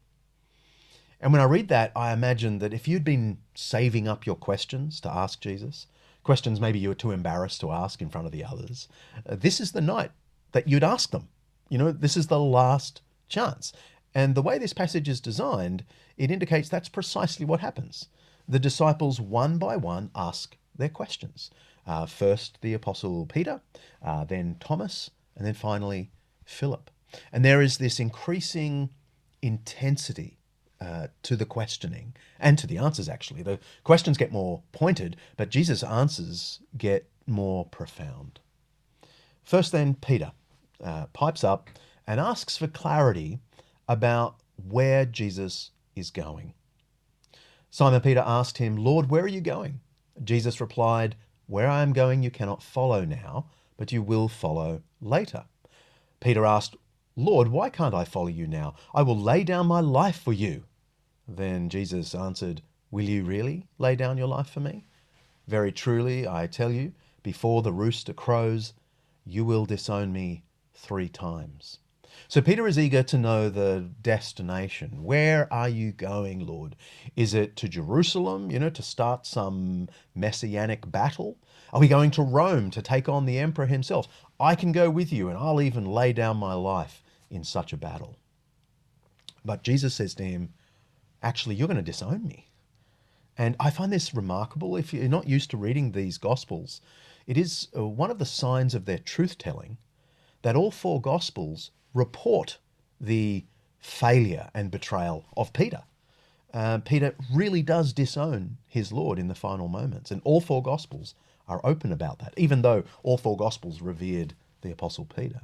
And 1.19 1.31
when 1.31 1.41
I 1.41 1.45
read 1.45 1.67
that, 1.69 1.91
I 1.95 2.11
imagine 2.13 2.59
that 2.59 2.73
if 2.73 2.87
you'd 2.87 3.03
been 3.03 3.37
saving 3.55 4.07
up 4.07 4.25
your 4.25 4.35
questions 4.35 4.99
to 5.01 5.11
ask 5.11 5.39
Jesus, 5.39 5.87
questions 6.23 6.59
maybe 6.59 6.79
you 6.79 6.89
were 6.89 6.95
too 6.95 7.11
embarrassed 7.11 7.61
to 7.61 7.71
ask 7.71 8.01
in 8.01 8.09
front 8.09 8.25
of 8.27 8.31
the 8.31 8.43
others, 8.43 8.87
uh, 9.27 9.35
this 9.35 9.59
is 9.59 9.71
the 9.71 9.81
night 9.81 10.11
that 10.51 10.67
you'd 10.67 10.83
ask 10.83 11.11
them. 11.11 11.29
You 11.69 11.77
know, 11.77 11.91
this 11.91 12.17
is 12.17 12.27
the 12.27 12.39
last 12.39 13.01
chance. 13.29 13.71
And 14.13 14.35
the 14.35 14.41
way 14.41 14.57
this 14.57 14.73
passage 14.73 15.07
is 15.07 15.21
designed, 15.21 15.85
it 16.17 16.31
indicates 16.31 16.67
that's 16.69 16.89
precisely 16.89 17.45
what 17.45 17.61
happens. 17.61 18.07
the 18.47 18.59
disciples 18.59 19.19
one 19.19 19.57
by 19.57 19.77
one 19.77 20.11
ask 20.15 20.57
their 20.75 20.89
questions. 20.89 21.49
Uh, 21.87 22.05
first, 22.05 22.57
the 22.61 22.73
Apostle 22.73 23.25
Peter, 23.25 23.61
uh, 24.03 24.23
then 24.25 24.57
Thomas, 24.59 25.09
and 25.35 25.45
then 25.45 25.53
finally, 25.53 26.11
Philip. 26.45 26.91
And 27.31 27.43
there 27.43 27.61
is 27.61 27.77
this 27.77 27.99
increasing 27.99 28.89
intensity 29.41 30.37
uh, 30.79 31.07
to 31.23 31.35
the 31.35 31.45
questioning 31.45 32.15
and 32.39 32.57
to 32.57 32.67
the 32.67 32.77
answers, 32.77 33.07
actually. 33.07 33.43
The 33.43 33.59
questions 33.83 34.17
get 34.17 34.31
more 34.31 34.63
pointed, 34.71 35.15
but 35.37 35.49
Jesus' 35.49 35.83
answers 35.83 36.59
get 36.77 37.07
more 37.27 37.65
profound. 37.65 38.39
First, 39.43 39.71
then, 39.71 39.95
Peter 39.95 40.31
uh, 40.83 41.05
pipes 41.13 41.43
up 41.43 41.69
and 42.07 42.19
asks 42.19 42.57
for 42.57 42.67
clarity 42.67 43.39
about 43.87 44.37
where 44.55 45.05
Jesus 45.05 45.71
is 45.95 46.09
going. 46.09 46.53
Simon 47.69 48.01
Peter 48.01 48.23
asked 48.25 48.57
him, 48.57 48.75
Lord, 48.75 49.09
where 49.09 49.23
are 49.23 49.27
you 49.27 49.41
going? 49.41 49.79
Jesus 50.23 50.59
replied, 50.59 51.15
Where 51.47 51.69
I 51.69 51.81
am 51.81 51.93
going, 51.93 52.23
you 52.23 52.31
cannot 52.31 52.63
follow 52.63 53.05
now, 53.05 53.45
but 53.77 53.91
you 53.91 54.01
will 54.01 54.27
follow 54.27 54.81
later. 54.99 55.45
Peter 56.19 56.45
asked, 56.45 56.75
Lord, 57.15 57.49
why 57.49 57.69
can't 57.69 57.93
I 57.93 58.05
follow 58.05 58.27
you 58.27 58.47
now? 58.47 58.75
I 58.93 59.01
will 59.01 59.17
lay 59.17 59.43
down 59.43 59.67
my 59.67 59.81
life 59.81 60.17
for 60.17 60.31
you. 60.31 60.63
Then 61.27 61.69
Jesus 61.69 62.15
answered, 62.15 62.61
Will 62.89 63.05
you 63.05 63.23
really 63.23 63.67
lay 63.77 63.95
down 63.95 64.17
your 64.17 64.27
life 64.27 64.49
for 64.49 64.59
me? 64.61 64.85
Very 65.47 65.71
truly, 65.71 66.27
I 66.27 66.47
tell 66.47 66.71
you, 66.71 66.93
before 67.23 67.61
the 67.61 67.73
rooster 67.73 68.13
crows, 68.13 68.73
you 69.25 69.43
will 69.43 69.65
disown 69.65 70.13
me 70.13 70.43
three 70.73 71.09
times. 71.09 71.79
So 72.27 72.41
Peter 72.41 72.67
is 72.67 72.79
eager 72.79 73.03
to 73.03 73.17
know 73.17 73.49
the 73.49 73.89
destination. 74.01 75.03
Where 75.03 75.51
are 75.51 75.69
you 75.69 75.91
going, 75.91 76.45
Lord? 76.45 76.75
Is 77.15 77.33
it 77.33 77.55
to 77.57 77.67
Jerusalem, 77.67 78.51
you 78.51 78.59
know, 78.59 78.69
to 78.69 78.81
start 78.81 79.25
some 79.25 79.89
messianic 80.15 80.89
battle? 80.91 81.37
Are 81.73 81.79
we 81.79 81.87
going 81.87 82.11
to 82.11 82.21
Rome 82.21 82.69
to 82.71 82.81
take 82.81 83.07
on 83.07 83.25
the 83.25 83.37
emperor 83.37 83.65
himself? 83.65 84.07
I 84.41 84.55
can 84.55 84.71
go 84.71 84.89
with 84.89 85.13
you 85.13 85.29
and 85.29 85.37
I'll 85.37 85.61
even 85.61 85.85
lay 85.85 86.13
down 86.13 86.37
my 86.37 86.53
life 86.53 87.03
in 87.29 87.43
such 87.43 87.71
a 87.71 87.77
battle. 87.77 88.17
But 89.45 89.63
Jesus 89.63 89.93
says 89.95 90.15
to 90.15 90.23
him, 90.23 90.53
Actually, 91.23 91.55
you're 91.55 91.67
going 91.67 91.77
to 91.77 91.83
disown 91.83 92.25
me. 92.25 92.47
And 93.37 93.55
I 93.59 93.69
find 93.69 93.91
this 93.91 94.13
remarkable. 94.13 94.75
If 94.75 94.93
you're 94.93 95.07
not 95.07 95.27
used 95.27 95.51
to 95.51 95.57
reading 95.57 95.91
these 95.91 96.17
Gospels, 96.17 96.81
it 97.27 97.37
is 97.37 97.67
uh, 97.77 97.85
one 97.85 98.11
of 98.11 98.17
the 98.19 98.25
signs 98.25 98.73
of 98.73 98.85
their 98.85 98.97
truth 98.97 99.37
telling 99.37 99.77
that 100.41 100.55
all 100.55 100.71
four 100.71 100.99
Gospels 100.99 101.71
report 101.93 102.57
the 102.99 103.45
failure 103.79 104.49
and 104.53 104.71
betrayal 104.71 105.25
of 105.37 105.53
Peter. 105.53 105.83
Uh, 106.53 106.79
Peter 106.79 107.15
really 107.31 107.61
does 107.61 107.93
disown 107.93 108.57
his 108.67 108.91
Lord 108.91 109.17
in 109.17 109.27
the 109.27 109.35
final 109.35 109.67
moments, 109.67 110.11
and 110.11 110.21
all 110.23 110.41
four 110.41 110.61
Gospels 110.61 111.15
are 111.47 111.61
open 111.63 111.91
about 111.91 112.19
that, 112.19 112.33
even 112.37 112.61
though 112.61 112.83
all 113.03 113.17
four 113.17 113.37
Gospels 113.37 113.81
revered 113.81 114.33
the 114.61 114.71
Apostle 114.71 115.05
Peter. 115.05 115.41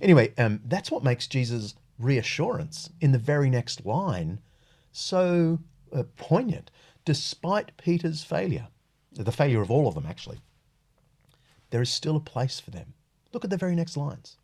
Anyway, 0.00 0.32
um, 0.38 0.60
that's 0.64 0.90
what 0.90 1.04
makes 1.04 1.26
Jesus' 1.26 1.74
reassurance 1.98 2.90
in 3.00 3.12
the 3.12 3.18
very 3.18 3.50
next 3.50 3.84
line 3.84 4.40
so 4.92 5.58
uh, 5.92 6.04
poignant. 6.16 6.70
Despite 7.04 7.76
Peter's 7.76 8.22
failure, 8.22 8.68
the 9.12 9.32
failure 9.32 9.60
of 9.60 9.70
all 9.70 9.88
of 9.88 9.94
them 9.94 10.06
actually, 10.06 10.38
there 11.70 11.82
is 11.82 11.90
still 11.90 12.16
a 12.16 12.20
place 12.20 12.60
for 12.60 12.70
them. 12.70 12.94
Look 13.32 13.44
at 13.44 13.50
the 13.50 13.56
very 13.56 13.74
next 13.74 13.96
lines. 13.96 14.36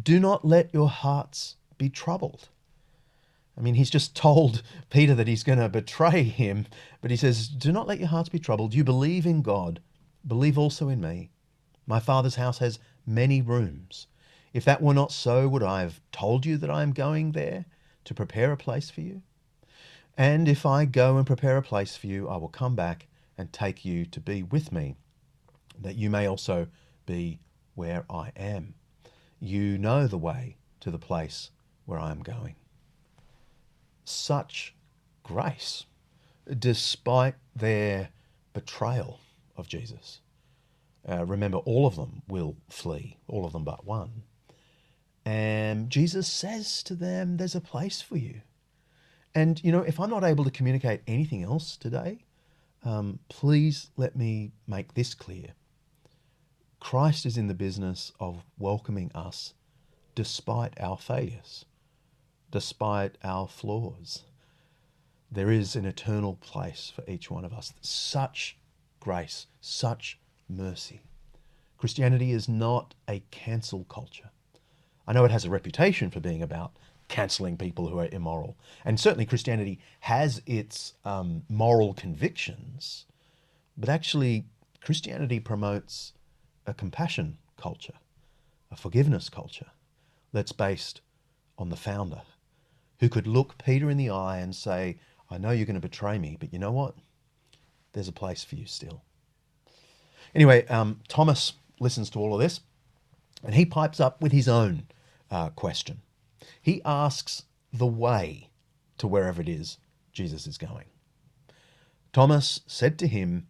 Do 0.00 0.18
not 0.18 0.44
let 0.44 0.72
your 0.72 0.88
hearts 0.88 1.56
be 1.78 1.88
troubled. 1.88 2.48
I 3.56 3.60
mean, 3.60 3.74
he's 3.74 3.90
just 3.90 4.16
told 4.16 4.62
Peter 4.88 5.14
that 5.14 5.28
he's 5.28 5.44
going 5.44 5.58
to 5.58 5.68
betray 5.68 6.22
him, 6.22 6.66
but 7.00 7.10
he 7.10 7.16
says, 7.16 7.48
Do 7.48 7.70
not 7.70 7.86
let 7.86 7.98
your 7.98 8.08
hearts 8.08 8.30
be 8.30 8.38
troubled. 8.38 8.74
You 8.74 8.82
believe 8.82 9.26
in 9.26 9.42
God, 9.42 9.80
believe 10.26 10.58
also 10.58 10.88
in 10.88 11.00
me. 11.00 11.30
My 11.86 12.00
Father's 12.00 12.36
house 12.36 12.58
has 12.58 12.78
many 13.06 13.42
rooms. 13.42 14.06
If 14.52 14.64
that 14.64 14.82
were 14.82 14.94
not 14.94 15.12
so, 15.12 15.48
would 15.48 15.62
I 15.62 15.80
have 15.80 16.00
told 16.12 16.46
you 16.46 16.56
that 16.58 16.70
I 16.70 16.82
am 16.82 16.92
going 16.92 17.32
there 17.32 17.64
to 18.04 18.14
prepare 18.14 18.52
a 18.52 18.56
place 18.56 18.90
for 18.90 19.00
you? 19.00 19.22
And 20.16 20.46
if 20.46 20.66
I 20.66 20.84
go 20.84 21.16
and 21.16 21.26
prepare 21.26 21.56
a 21.56 21.62
place 21.62 21.96
for 21.96 22.06
you, 22.06 22.28
I 22.28 22.36
will 22.36 22.48
come 22.48 22.76
back 22.76 23.06
and 23.38 23.52
take 23.52 23.84
you 23.84 24.04
to 24.06 24.20
be 24.20 24.42
with 24.42 24.70
me, 24.70 24.96
that 25.80 25.96
you 25.96 26.10
may 26.10 26.26
also 26.26 26.68
be 27.06 27.40
where 27.74 28.04
I 28.10 28.30
am. 28.36 28.74
You 29.40 29.78
know 29.78 30.06
the 30.06 30.18
way 30.18 30.56
to 30.80 30.90
the 30.90 30.98
place 30.98 31.50
where 31.86 31.98
I 31.98 32.10
am 32.10 32.22
going. 32.22 32.54
Such 34.04 34.74
grace, 35.22 35.86
despite 36.58 37.34
their 37.56 38.10
betrayal 38.52 39.18
of 39.56 39.68
Jesus. 39.68 40.20
Uh, 41.08 41.24
remember, 41.24 41.58
all 41.58 41.86
of 41.86 41.96
them 41.96 42.22
will 42.28 42.56
flee, 42.68 43.18
all 43.26 43.44
of 43.44 43.52
them 43.52 43.64
but 43.64 43.84
one. 43.84 44.22
And 45.24 45.90
Jesus 45.90 46.26
says 46.28 46.82
to 46.84 46.94
them, 46.94 47.36
There's 47.36 47.54
a 47.54 47.60
place 47.60 48.00
for 48.00 48.16
you. 48.16 48.42
And, 49.34 49.62
you 49.64 49.72
know, 49.72 49.82
if 49.82 49.98
I'm 49.98 50.10
not 50.10 50.24
able 50.24 50.44
to 50.44 50.50
communicate 50.50 51.02
anything 51.06 51.42
else 51.42 51.76
today, 51.76 52.24
um, 52.84 53.18
please 53.28 53.90
let 53.96 54.16
me 54.16 54.52
make 54.66 54.94
this 54.94 55.14
clear. 55.14 55.54
Christ 56.80 57.24
is 57.24 57.38
in 57.38 57.46
the 57.46 57.54
business 57.54 58.12
of 58.18 58.44
welcoming 58.58 59.10
us 59.14 59.54
despite 60.14 60.74
our 60.80 60.98
failures, 60.98 61.64
despite 62.50 63.16
our 63.22 63.48
flaws. 63.48 64.24
There 65.30 65.50
is 65.50 65.76
an 65.76 65.86
eternal 65.86 66.34
place 66.34 66.92
for 66.94 67.04
each 67.08 67.30
one 67.30 67.44
of 67.44 67.52
us. 67.52 67.72
Such 67.80 68.58
grace, 69.02 69.48
such 69.60 70.16
mercy. 70.48 71.02
Christianity 71.76 72.30
is 72.30 72.48
not 72.48 72.94
a 73.08 73.20
cancel 73.32 73.82
culture. 73.88 74.30
I 75.08 75.12
know 75.12 75.24
it 75.24 75.32
has 75.32 75.44
a 75.44 75.50
reputation 75.50 76.08
for 76.08 76.20
being 76.20 76.40
about 76.40 76.76
canceling 77.08 77.56
people 77.56 77.88
who 77.88 77.98
are 77.98 78.08
immoral. 78.12 78.56
And 78.84 79.00
certainly 79.00 79.26
Christianity 79.26 79.80
has 80.00 80.40
its 80.46 80.94
um, 81.04 81.42
moral 81.48 81.94
convictions, 81.94 83.06
but 83.76 83.88
actually, 83.88 84.44
Christianity 84.80 85.40
promotes 85.40 86.12
a 86.64 86.72
compassion 86.72 87.38
culture, 87.56 87.98
a 88.70 88.76
forgiveness 88.76 89.28
culture 89.28 89.72
that's 90.32 90.52
based 90.52 91.00
on 91.58 91.70
the 91.70 91.76
founder 91.76 92.22
who 93.00 93.08
could 93.08 93.26
look 93.26 93.58
Peter 93.58 93.90
in 93.90 93.96
the 93.96 94.10
eye 94.10 94.38
and 94.38 94.54
say, 94.54 95.00
I 95.28 95.38
know 95.38 95.50
you're 95.50 95.66
going 95.66 95.74
to 95.74 95.88
betray 95.88 96.20
me, 96.20 96.36
but 96.38 96.52
you 96.52 96.60
know 96.60 96.70
what? 96.70 96.94
There's 97.92 98.08
a 98.08 98.12
place 98.12 98.44
for 98.44 98.56
you 98.56 98.66
still. 98.66 99.02
Anyway, 100.34 100.66
um, 100.68 101.00
Thomas 101.08 101.54
listens 101.78 102.10
to 102.10 102.18
all 102.18 102.34
of 102.34 102.40
this 102.40 102.60
and 103.44 103.54
he 103.54 103.66
pipes 103.66 104.00
up 104.00 104.20
with 104.22 104.32
his 104.32 104.48
own 104.48 104.84
uh, 105.30 105.50
question. 105.50 106.00
He 106.60 106.80
asks 106.84 107.44
the 107.72 107.86
way 107.86 108.50
to 108.98 109.06
wherever 109.06 109.40
it 109.40 109.48
is 109.48 109.78
Jesus 110.12 110.46
is 110.46 110.58
going. 110.58 110.86
Thomas 112.12 112.60
said 112.66 112.98
to 112.98 113.06
him, 113.06 113.46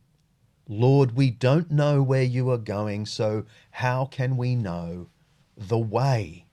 Lord, 0.69 1.17
we 1.17 1.31
don't 1.31 1.71
know 1.71 2.03
where 2.03 2.23
you 2.23 2.49
are 2.51 2.59
going, 2.59 3.05
so 3.07 3.45
how 3.73 4.07
can 4.07 4.37
we 4.37 4.55
know 4.55 5.09
the 5.57 5.79
way? 5.79 6.47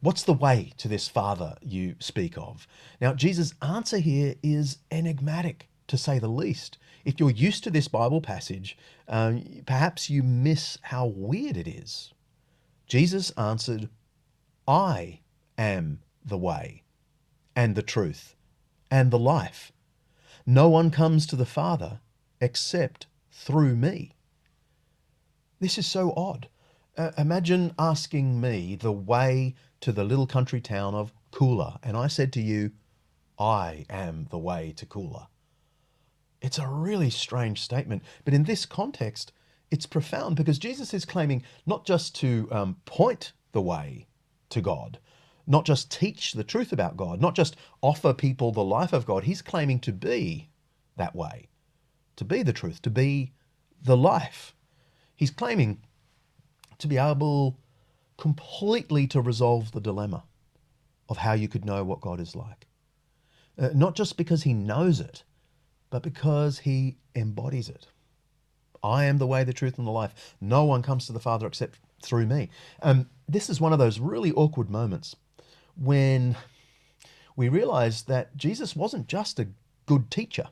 What's 0.00 0.24
the 0.24 0.32
way 0.32 0.72
to 0.78 0.88
this 0.88 1.08
Father 1.08 1.56
you 1.62 1.94
speak 2.00 2.36
of? 2.36 2.66
Now, 3.00 3.14
Jesus' 3.14 3.54
answer 3.62 3.98
here 3.98 4.34
is 4.42 4.78
enigmatic, 4.90 5.68
to 5.86 5.96
say 5.96 6.18
the 6.18 6.28
least. 6.28 6.78
If 7.08 7.18
you're 7.18 7.30
used 7.30 7.64
to 7.64 7.70
this 7.70 7.88
Bible 7.88 8.20
passage, 8.20 8.76
um, 9.08 9.62
perhaps 9.64 10.10
you 10.10 10.22
miss 10.22 10.76
how 10.82 11.06
weird 11.06 11.56
it 11.56 11.66
is. 11.66 12.12
Jesus 12.86 13.30
answered, 13.30 13.88
I 14.66 15.20
am 15.56 16.00
the 16.22 16.36
way 16.36 16.82
and 17.56 17.74
the 17.74 17.80
truth 17.80 18.36
and 18.90 19.10
the 19.10 19.18
life. 19.18 19.72
No 20.44 20.68
one 20.68 20.90
comes 20.90 21.26
to 21.28 21.36
the 21.36 21.46
Father 21.46 22.00
except 22.42 23.06
through 23.32 23.74
me. 23.74 24.12
This 25.60 25.78
is 25.78 25.86
so 25.86 26.12
odd. 26.14 26.50
Uh, 26.94 27.12
imagine 27.16 27.72
asking 27.78 28.38
me 28.38 28.76
the 28.76 28.92
way 28.92 29.54
to 29.80 29.92
the 29.92 30.04
little 30.04 30.26
country 30.26 30.60
town 30.60 30.94
of 30.94 31.14
Kula, 31.32 31.78
and 31.82 31.96
I 31.96 32.08
said 32.08 32.34
to 32.34 32.42
you, 32.42 32.72
I 33.38 33.86
am 33.88 34.26
the 34.30 34.36
way 34.36 34.74
to 34.76 34.84
Kula. 34.84 35.28
It's 36.40 36.58
a 36.58 36.68
really 36.68 37.10
strange 37.10 37.60
statement, 37.60 38.02
but 38.24 38.34
in 38.34 38.44
this 38.44 38.64
context, 38.64 39.32
it's 39.70 39.86
profound 39.86 40.36
because 40.36 40.58
Jesus 40.58 40.94
is 40.94 41.04
claiming 41.04 41.42
not 41.66 41.84
just 41.84 42.14
to 42.16 42.48
um, 42.50 42.76
point 42.84 43.32
the 43.52 43.60
way 43.60 44.06
to 44.50 44.60
God, 44.60 44.98
not 45.46 45.64
just 45.64 45.90
teach 45.90 46.32
the 46.32 46.44
truth 46.44 46.72
about 46.72 46.96
God, 46.96 47.20
not 47.20 47.34
just 47.34 47.56
offer 47.82 48.14
people 48.14 48.52
the 48.52 48.64
life 48.64 48.92
of 48.92 49.04
God. 49.06 49.24
He's 49.24 49.42
claiming 49.42 49.80
to 49.80 49.92
be 49.92 50.50
that 50.96 51.14
way, 51.14 51.48
to 52.16 52.24
be 52.24 52.42
the 52.42 52.52
truth, 52.52 52.80
to 52.82 52.90
be 52.90 53.32
the 53.82 53.96
life. 53.96 54.54
He's 55.16 55.30
claiming 55.30 55.80
to 56.78 56.86
be 56.86 56.96
able 56.96 57.58
completely 58.16 59.06
to 59.08 59.20
resolve 59.20 59.72
the 59.72 59.80
dilemma 59.80 60.24
of 61.08 61.18
how 61.18 61.32
you 61.32 61.48
could 61.48 61.64
know 61.64 61.84
what 61.84 62.00
God 62.00 62.20
is 62.20 62.36
like. 62.36 62.66
Uh, 63.58 63.70
not 63.74 63.96
just 63.96 64.16
because 64.16 64.42
he 64.44 64.52
knows 64.54 65.00
it, 65.00 65.24
but 65.90 66.02
because 66.02 66.60
he 66.60 66.96
embodies 67.14 67.68
it. 67.68 67.86
I 68.82 69.04
am 69.04 69.18
the 69.18 69.26
way, 69.26 69.44
the 69.44 69.52
truth, 69.52 69.78
and 69.78 69.86
the 69.86 69.92
life. 69.92 70.36
No 70.40 70.64
one 70.64 70.82
comes 70.82 71.06
to 71.06 71.12
the 71.12 71.20
Father 71.20 71.46
except 71.46 71.78
through 72.02 72.26
me. 72.26 72.48
Um, 72.82 73.08
this 73.28 73.50
is 73.50 73.60
one 73.60 73.72
of 73.72 73.78
those 73.78 73.98
really 73.98 74.32
awkward 74.32 74.70
moments 74.70 75.16
when 75.76 76.36
we 77.36 77.48
realize 77.48 78.02
that 78.02 78.36
Jesus 78.36 78.76
wasn't 78.76 79.08
just 79.08 79.38
a 79.38 79.48
good 79.86 80.10
teacher. 80.10 80.48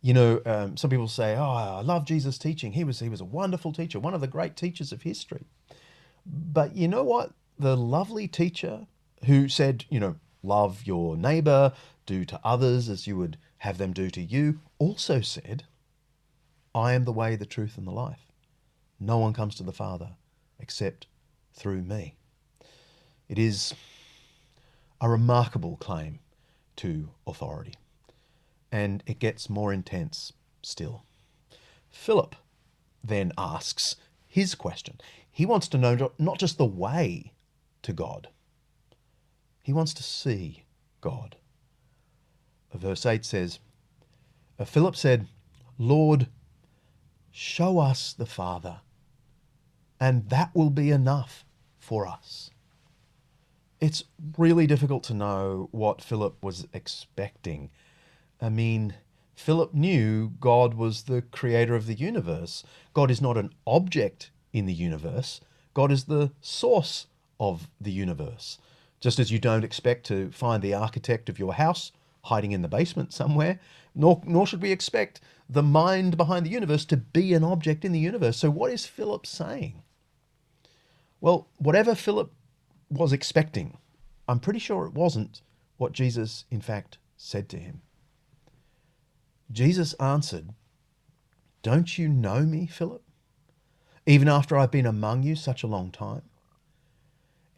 You 0.00 0.14
know, 0.14 0.40
um, 0.46 0.76
some 0.76 0.90
people 0.90 1.08
say, 1.08 1.36
"Oh, 1.36 1.42
I 1.42 1.80
love 1.80 2.04
Jesus' 2.04 2.38
teaching. 2.38 2.72
He 2.72 2.84
was 2.84 3.00
he 3.00 3.08
was 3.08 3.20
a 3.20 3.24
wonderful 3.24 3.72
teacher, 3.72 3.98
one 3.98 4.14
of 4.14 4.20
the 4.20 4.28
great 4.28 4.56
teachers 4.56 4.92
of 4.92 5.02
history." 5.02 5.44
But 6.24 6.76
you 6.76 6.88
know 6.88 7.02
what? 7.02 7.32
The 7.58 7.76
lovely 7.76 8.28
teacher 8.28 8.86
who 9.24 9.48
said, 9.48 9.84
you 9.88 9.98
know, 9.98 10.16
love 10.42 10.82
your 10.84 11.16
neighbor, 11.16 11.72
do 12.06 12.24
to 12.24 12.40
others 12.44 12.88
as 12.88 13.06
you 13.06 13.16
would 13.16 13.36
have 13.58 13.78
them 13.78 13.92
do 13.92 14.10
to 14.10 14.22
you, 14.22 14.60
also 14.78 15.20
said, 15.20 15.64
I 16.74 16.92
am 16.92 17.04
the 17.04 17.12
way, 17.12 17.36
the 17.36 17.46
truth, 17.46 17.76
and 17.76 17.86
the 17.86 17.92
life. 17.92 18.32
No 19.00 19.18
one 19.18 19.32
comes 19.32 19.54
to 19.56 19.62
the 19.62 19.72
Father 19.72 20.10
except 20.58 21.06
through 21.54 21.82
me. 21.82 22.14
It 23.28 23.38
is 23.38 23.74
a 25.00 25.08
remarkable 25.08 25.76
claim 25.76 26.20
to 26.76 27.10
authority, 27.26 27.74
and 28.70 29.02
it 29.06 29.18
gets 29.18 29.50
more 29.50 29.72
intense 29.72 30.32
still. 30.62 31.04
Philip 31.90 32.36
then 33.02 33.32
asks 33.36 33.96
his 34.26 34.54
question. 34.54 35.00
He 35.30 35.46
wants 35.46 35.68
to 35.68 35.78
know 35.78 36.12
not 36.18 36.38
just 36.38 36.58
the 36.58 36.64
way 36.64 37.32
to 37.82 37.92
God, 37.92 38.28
he 39.62 39.72
wants 39.72 39.94
to 39.94 40.02
see 40.02 40.64
God. 41.00 41.36
Verse 42.74 43.06
8 43.06 43.24
says, 43.24 43.58
uh, 44.58 44.64
Philip 44.64 44.96
said, 44.96 45.26
Lord, 45.78 46.28
show 47.30 47.78
us 47.78 48.12
the 48.12 48.26
Father, 48.26 48.80
and 50.00 50.28
that 50.30 50.54
will 50.54 50.70
be 50.70 50.90
enough 50.90 51.44
for 51.78 52.06
us. 52.06 52.50
It's 53.80 54.04
really 54.36 54.66
difficult 54.66 55.04
to 55.04 55.14
know 55.14 55.68
what 55.70 56.02
Philip 56.02 56.42
was 56.42 56.66
expecting. 56.72 57.70
I 58.40 58.48
mean, 58.48 58.94
Philip 59.36 59.72
knew 59.72 60.32
God 60.40 60.74
was 60.74 61.04
the 61.04 61.22
creator 61.22 61.76
of 61.76 61.86
the 61.86 61.94
universe. 61.94 62.64
God 62.92 63.10
is 63.10 63.22
not 63.22 63.36
an 63.36 63.50
object 63.66 64.30
in 64.52 64.66
the 64.66 64.74
universe, 64.74 65.40
God 65.74 65.92
is 65.92 66.04
the 66.04 66.32
source 66.40 67.06
of 67.38 67.68
the 67.80 67.92
universe. 67.92 68.58
Just 68.98 69.20
as 69.20 69.30
you 69.30 69.38
don't 69.38 69.62
expect 69.62 70.04
to 70.06 70.32
find 70.32 70.60
the 70.60 70.74
architect 70.74 71.28
of 71.28 71.38
your 71.38 71.54
house 71.54 71.92
hiding 72.28 72.52
in 72.52 72.62
the 72.62 72.68
basement 72.68 73.12
somewhere, 73.12 73.60
nor, 73.94 74.22
nor 74.24 74.46
should 74.46 74.62
we 74.62 74.72
expect 74.72 75.20
the 75.48 75.62
mind 75.62 76.16
behind 76.16 76.46
the 76.46 76.50
universe 76.50 76.84
to 76.86 76.96
be 76.96 77.34
an 77.34 77.44
object 77.44 77.84
in 77.84 77.92
the 77.92 77.98
universe. 77.98 78.36
So, 78.36 78.50
what 78.50 78.70
is 78.70 78.86
Philip 78.86 79.26
saying? 79.26 79.82
Well, 81.20 81.48
whatever 81.56 81.94
Philip 81.94 82.32
was 82.90 83.12
expecting, 83.12 83.78
I'm 84.28 84.40
pretty 84.40 84.60
sure 84.60 84.86
it 84.86 84.94
wasn't 84.94 85.42
what 85.78 85.92
Jesus, 85.92 86.44
in 86.50 86.60
fact, 86.60 86.98
said 87.16 87.48
to 87.50 87.58
him. 87.58 87.82
Jesus 89.50 89.94
answered, 89.94 90.50
Don't 91.62 91.98
you 91.98 92.08
know 92.08 92.42
me, 92.42 92.66
Philip? 92.66 93.02
Even 94.06 94.28
after 94.28 94.56
I've 94.56 94.70
been 94.70 94.86
among 94.86 95.22
you 95.22 95.34
such 95.34 95.62
a 95.62 95.66
long 95.66 95.90
time? 95.90 96.22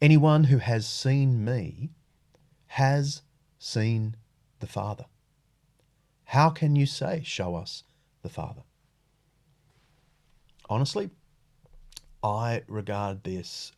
Anyone 0.00 0.44
who 0.44 0.58
has 0.58 0.86
seen 0.86 1.44
me 1.44 1.90
has 2.68 3.22
seen 3.58 4.16
the 4.60 4.66
Father. 4.66 5.06
How 6.24 6.50
can 6.50 6.76
you 6.76 6.86
say, 6.86 7.22
Show 7.24 7.56
us 7.56 7.84
the 8.22 8.28
Father? 8.28 8.62
Honestly, 10.68 11.10
I 12.22 12.62
regard 12.68 13.24
this 13.24 13.72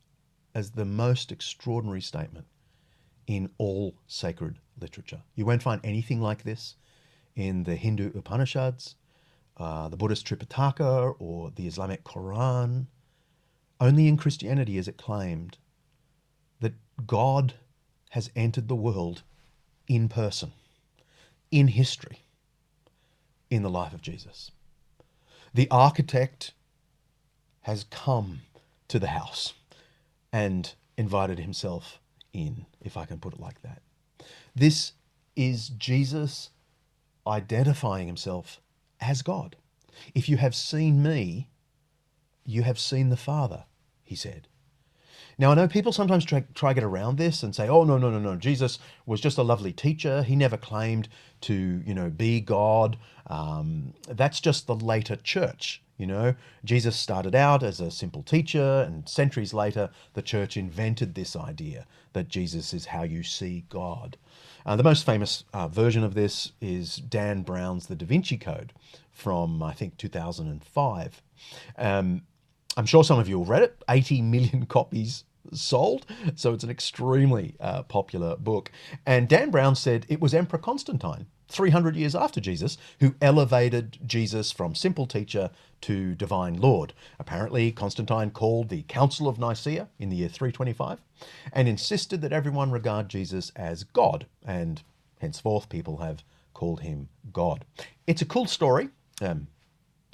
as 0.55 0.73
the 0.73 0.85
most 0.85 1.33
extraordinary 1.33 2.03
statement 2.03 2.47
in 3.27 3.51
all 3.57 3.95
sacred 4.07 4.59
literature. 4.79 5.23
You 5.35 5.47
won't 5.47 5.63
find 5.63 5.81
anything 5.83 6.21
like 6.21 6.43
this 6.43 6.77
in 7.35 7.63
the 7.63 7.77
Hindu 7.77 8.13
Upanishads, 8.15 8.97
uh, 9.57 9.89
the 9.89 9.97
Buddhist 9.97 10.27
Tripitaka, 10.27 11.15
or 11.19 11.51
the 11.51 11.67
Islamic 11.67 12.05
Quran. 12.05 12.87
Only 13.81 14.09
in 14.09 14.17
Christianity 14.17 14.77
is 14.77 14.89
it 14.89 14.99
claimed 14.99 15.59
that 16.61 16.75
God 17.07 17.55
has 18.11 18.31
entered 18.37 18.69
the 18.69 18.77
world 18.77 19.23
in 19.89 20.09
person, 20.09 20.53
in 21.53 21.69
history, 21.69 22.25
in 23.51 23.63
the 23.63 23.71
life 23.71 23.93
of 23.93 24.03
Jesus. 24.03 24.51
The 25.55 25.69
architect 25.71 26.53
has 27.63 27.85
come 27.85 28.41
to 28.89 28.99
the 28.99 29.09
house 29.09 29.53
and 30.33 30.75
invited 30.97 31.39
himself 31.39 32.01
in, 32.33 32.67
if 32.81 32.97
I 32.97 33.05
can 33.05 33.19
put 33.19 33.35
it 33.35 33.41
like 33.41 33.63
that. 33.63 33.83
This 34.57 34.93
is 35.37 35.69
Jesus 35.69 36.51
identifying 37.27 38.07
himself 38.07 38.61
as 39.01 39.23
God. 39.23 39.57
If 40.15 40.29
you 40.29 40.39
have 40.39 40.55
seen 40.55 41.03
me, 41.03 41.49
you 42.45 42.63
have 42.63 42.79
seen 42.79 43.11
the 43.11 43.17
Father, 43.17 43.65
he 44.03 44.17
said. 44.17 44.49
Now, 45.39 45.51
I 45.51 45.55
know 45.55 45.69
people 45.69 45.93
sometimes 45.93 46.25
try, 46.25 46.45
try 46.55 46.71
to 46.71 46.75
get 46.75 46.85
around 46.85 47.19
this 47.19 47.43
and 47.43 47.55
say, 47.55 47.69
oh, 47.69 47.85
no, 47.85 47.99
no, 47.99 48.11
no, 48.11 48.19
no. 48.19 48.37
Jesus 48.37 48.79
was 49.07 49.21
just 49.21 49.39
a 49.39 49.43
lovely 49.43 49.73
teacher. 49.73 50.23
He 50.23 50.37
never 50.37 50.57
claimed 50.57 51.09
to, 51.43 51.83
you 51.85 51.95
know, 51.95 52.11
be 52.11 52.41
God. 52.41 52.99
Um, 53.27 53.95
that's 54.09 54.41
just 54.41 54.67
the 54.67 54.75
later 54.75 55.17
church. 55.17 55.83
You 55.99 56.07
know, 56.07 56.35
Jesus 56.65 56.97
started 56.97 57.35
out 57.35 57.63
as 57.63 57.79
a 57.79 57.91
simple 57.91 58.23
teacher, 58.23 58.83
and 58.87 59.09
centuries 59.09 59.55
later, 59.55 59.91
the 60.15 60.23
church 60.23 60.57
invented 60.57 61.15
this 61.15 61.37
idea 61.37 61.87
that 62.13 62.29
Jesus 62.29 62.75
is 62.75 62.87
how 62.87 63.05
you 63.05 63.23
see 63.23 63.65
God. 63.69 64.17
Uh, 64.67 64.77
the 64.77 64.83
most 64.83 65.05
famous 65.07 65.45
uh, 65.53 65.69
version 65.69 66.03
of 66.03 66.15
this 66.15 66.53
is 66.61 66.97
Dan 66.97 67.43
Brown's 67.43 67.87
The 67.87 67.95
Da 67.95 68.07
Vinci 68.07 68.37
Code 68.37 68.73
from, 69.11 69.63
I 69.63 69.73
think, 69.73 69.97
2005. 69.97 71.23
Um, 71.79 72.23
I'm 72.77 72.87
sure 72.87 73.05
some 73.05 73.19
of 73.19 73.29
you 73.29 73.39
have 73.41 73.49
read 73.49 73.63
it, 73.63 73.83
80 73.89 74.23
million 74.23 74.67
copies 74.69 75.25
sold. 75.53 76.07
So 76.35 76.53
it's 76.53 76.65
an 76.65 76.71
extremely 76.71 77.55
uh, 77.61 77.83
popular 77.83 78.37
book. 78.37 78.71
And 79.07 79.29
Dan 79.29 79.51
Brown 79.51 79.77
said 79.77 80.07
it 80.09 80.21
was 80.21 80.35
Emperor 80.35 80.59
Constantine, 80.59 81.27
300 81.49 81.97
years 81.97 82.15
after 82.15 82.41
Jesus, 82.41 82.79
who 83.01 83.15
elevated 83.21 83.99
Jesus 84.07 84.53
from 84.53 84.75
simple 84.75 85.07
teacher 85.07 85.51
to 85.83 86.15
divine 86.15 86.55
Lord. 86.55 86.93
Apparently, 87.19 87.73
Constantine 87.73 88.31
called 88.31 88.69
the 88.69 88.83
Council 88.85 89.29
of 89.29 89.39
Nicaea 89.39 89.89
in 89.99 90.09
the 90.09 90.17
year 90.17 90.29
325 90.29 91.01
and 91.53 91.69
insisted 91.69 92.23
that 92.23 92.33
everyone 92.33 92.71
regard 92.71 93.09
Jesus 93.09 93.53
as 93.57 93.85
God, 93.85 94.27
and 94.45 94.83
henceforth 95.21 95.69
people 95.69 95.99
have 95.99 96.25
called 96.55 96.81
him 96.81 97.09
God. 97.33 97.65
It's 98.07 98.23
a 98.23 98.27
cool 98.27 98.47
story, 98.47 98.89
um, 99.21 99.49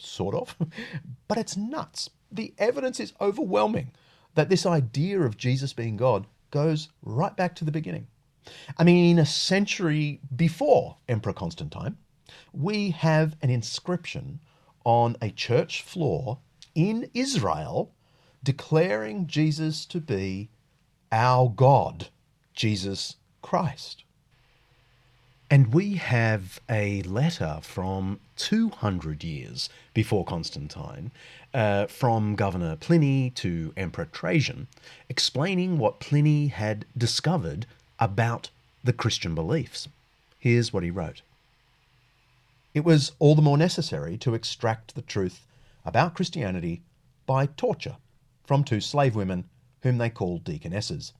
sort 0.00 0.34
of, 0.34 0.56
but 1.28 1.38
it's 1.38 1.56
nuts. 1.56 2.10
The 2.30 2.54
evidence 2.58 3.00
is 3.00 3.12
overwhelming 3.20 3.92
that 4.34 4.48
this 4.48 4.66
idea 4.66 5.20
of 5.20 5.36
Jesus 5.36 5.72
being 5.72 5.96
God 5.96 6.26
goes 6.50 6.88
right 7.02 7.36
back 7.36 7.54
to 7.56 7.64
the 7.64 7.72
beginning. 7.72 8.06
I 8.78 8.84
mean, 8.84 9.18
a 9.18 9.26
century 9.26 10.20
before 10.34 10.96
Emperor 11.08 11.32
Constantine, 11.32 11.96
we 12.52 12.90
have 12.90 13.36
an 13.42 13.50
inscription 13.50 14.40
on 14.84 15.16
a 15.20 15.30
church 15.30 15.82
floor 15.82 16.38
in 16.74 17.10
Israel 17.14 17.92
declaring 18.42 19.26
Jesus 19.26 19.84
to 19.86 20.00
be 20.00 20.48
our 21.12 21.48
God, 21.48 22.08
Jesus 22.54 23.16
Christ. 23.42 24.04
And 25.50 25.72
we 25.72 25.94
have 25.94 26.60
a 26.68 27.02
letter 27.02 27.58
from 27.62 28.20
200 28.36 29.24
years 29.24 29.70
before 29.94 30.24
Constantine 30.24 31.10
uh, 31.54 31.86
from 31.86 32.34
Governor 32.34 32.76
Pliny 32.76 33.30
to 33.30 33.72
Emperor 33.76 34.06
Trajan, 34.06 34.68
explaining 35.08 35.78
what 35.78 36.00
Pliny 36.00 36.48
had 36.48 36.84
discovered 36.96 37.66
about 37.98 38.50
the 38.84 38.92
Christian 38.92 39.34
beliefs. 39.34 39.88
Here's 40.38 40.72
what 40.72 40.82
he 40.82 40.90
wrote 40.90 41.22
It 42.74 42.84
was 42.84 43.12
all 43.18 43.34
the 43.34 43.42
more 43.42 43.58
necessary 43.58 44.16
to 44.18 44.34
extract 44.34 44.94
the 44.94 45.02
truth 45.02 45.46
about 45.84 46.14
Christianity 46.14 46.82
by 47.26 47.46
torture 47.46 47.96
from 48.44 48.64
two 48.64 48.80
slave 48.80 49.14
women 49.14 49.44
whom 49.82 49.98
they 49.98 50.10
called 50.10 50.44
deaconesses. 50.44 51.12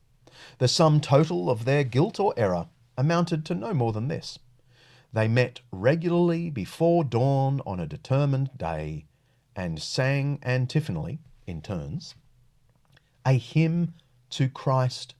The 0.59 0.67
sum 0.67 1.01
total 1.01 1.49
of 1.49 1.65
their 1.65 1.83
guilt 1.83 2.19
or 2.19 2.33
error 2.37 2.67
amounted 2.97 3.45
to 3.45 3.55
no 3.55 3.73
more 3.73 3.93
than 3.93 4.07
this. 4.07 4.39
They 5.11 5.27
met 5.27 5.61
regularly 5.71 6.49
before 6.49 7.03
dawn 7.03 7.61
on 7.65 7.79
a 7.79 7.87
determined 7.87 8.51
day 8.57 9.05
and 9.59 9.81
sang 9.81 10.39
antiphonally, 10.41 11.19
in 11.45 11.61
turns, 11.61 12.15
a 13.25 13.33
hymn 13.33 13.93
to 14.29 14.47
Christ 14.47 15.15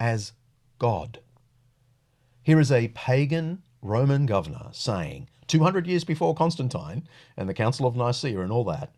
as 0.00 0.32
God. 0.80 1.20
Here 2.42 2.58
is 2.58 2.72
a 2.72 2.88
pagan 2.88 3.62
Roman 3.82 4.26
governor 4.26 4.70
saying 4.72 5.28
200 5.46 5.86
years 5.86 6.02
before 6.02 6.34
Constantine 6.34 7.06
and 7.36 7.48
the 7.48 7.54
Council 7.54 7.86
of 7.86 7.94
Nicaea 7.94 8.40
and 8.40 8.50
all 8.50 8.64
that, 8.64 8.92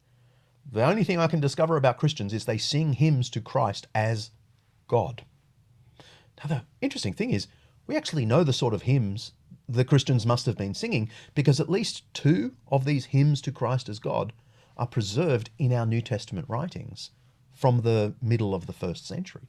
the 0.72 0.82
only 0.82 1.04
thing 1.04 1.18
I 1.18 1.26
can 1.26 1.40
discover 1.40 1.76
about 1.76 1.98
Christians 1.98 2.32
is 2.32 2.46
they 2.46 2.56
sing 2.56 2.94
hymns 2.94 3.28
to 3.30 3.42
Christ 3.42 3.88
as 3.94 4.30
God. 4.86 5.22
Now, 6.38 6.48
the 6.48 6.62
interesting 6.80 7.12
thing 7.12 7.32
is, 7.32 7.46
we 7.86 7.94
actually 7.94 8.24
know 8.24 8.42
the 8.42 8.54
sort 8.54 8.72
of 8.72 8.82
hymns 8.82 9.32
the 9.68 9.84
Christians 9.84 10.24
must 10.24 10.46
have 10.46 10.56
been 10.56 10.72
singing 10.72 11.10
because 11.34 11.60
at 11.60 11.68
least 11.68 12.02
two 12.14 12.54
of 12.72 12.86
these 12.86 13.06
hymns 13.06 13.42
to 13.42 13.52
Christ 13.52 13.90
as 13.90 13.98
God 13.98 14.32
are 14.78 14.86
preserved 14.86 15.50
in 15.58 15.72
our 15.72 15.86
New 15.86 16.00
Testament 16.00 16.46
writings 16.48 17.10
from 17.52 17.80
the 17.80 18.14
middle 18.22 18.54
of 18.54 18.66
the 18.66 18.72
first 18.72 19.06
century. 19.06 19.48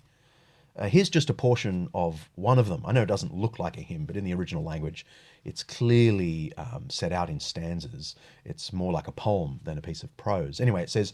Uh, 0.75 0.87
here's 0.87 1.09
just 1.09 1.29
a 1.29 1.33
portion 1.33 1.89
of 1.93 2.29
one 2.35 2.57
of 2.57 2.67
them. 2.67 2.81
I 2.85 2.91
know 2.91 3.01
it 3.01 3.07
doesn't 3.07 3.35
look 3.35 3.59
like 3.59 3.77
a 3.77 3.81
hymn, 3.81 4.05
but 4.05 4.15
in 4.15 4.23
the 4.23 4.33
original 4.33 4.63
language, 4.63 5.05
it's 5.43 5.61
clearly 5.61 6.53
um, 6.57 6.89
set 6.89 7.11
out 7.11 7.29
in 7.29 7.39
stanzas. 7.39 8.15
It's 8.45 8.71
more 8.71 8.91
like 8.91 9.07
a 9.07 9.11
poem 9.11 9.59
than 9.63 9.77
a 9.77 9.81
piece 9.81 10.03
of 10.03 10.15
prose. 10.15 10.59
Anyway, 10.59 10.81
it 10.81 10.89
says, 10.89 11.13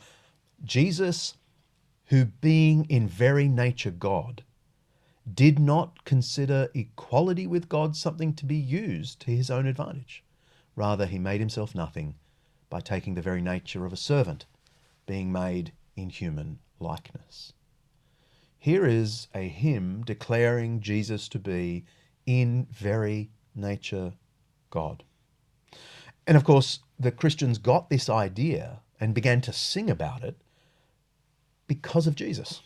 Jesus, 0.64 1.36
who 2.06 2.26
being 2.26 2.86
in 2.86 3.08
very 3.08 3.48
nature 3.48 3.92
God, 3.92 4.44
did 5.34 5.58
not 5.58 6.06
consider 6.06 6.70
equality 6.76 7.48
with 7.48 7.68
God 7.68 7.96
something 7.96 8.34
to 8.36 8.46
be 8.46 8.56
used 8.56 9.20
to 9.22 9.32
his 9.32 9.50
own 9.50 9.66
advantage. 9.66 10.24
Rather, 10.76 11.08
he 11.08 11.18
made 11.18 11.40
himself 11.40 11.74
nothing 11.74 12.16
by 12.76 12.82
taking 12.82 13.14
the 13.14 13.22
very 13.22 13.42
nature 13.42 13.86
of 13.86 13.94
a 13.94 13.96
servant, 13.96 14.46
being 15.06 15.32
made 15.32 15.72
in 15.96 16.10
human 16.10 16.60
likeness. 16.78 17.54
Here 18.60 18.86
is 18.86 19.30
a 19.34 19.48
hymn 19.48 20.04
declaring 20.04 20.82
Jesus 20.82 21.30
to 21.30 21.40
be 21.40 21.86
in 22.26 22.68
very 22.70 23.30
nature 23.56 24.12
God. 24.72 25.06
And 26.28 26.36
of 26.36 26.44
course, 26.44 26.80
the 27.00 27.14
Christians 27.14 27.60
got 27.60 27.90
this 27.90 28.10
idea 28.10 28.82
and 29.00 29.16
began 29.16 29.40
to 29.40 29.54
sing 29.54 29.90
about 29.90 30.22
it 30.22 30.36
because 31.68 32.08
of 32.08 32.16
Jesus. 32.16 32.62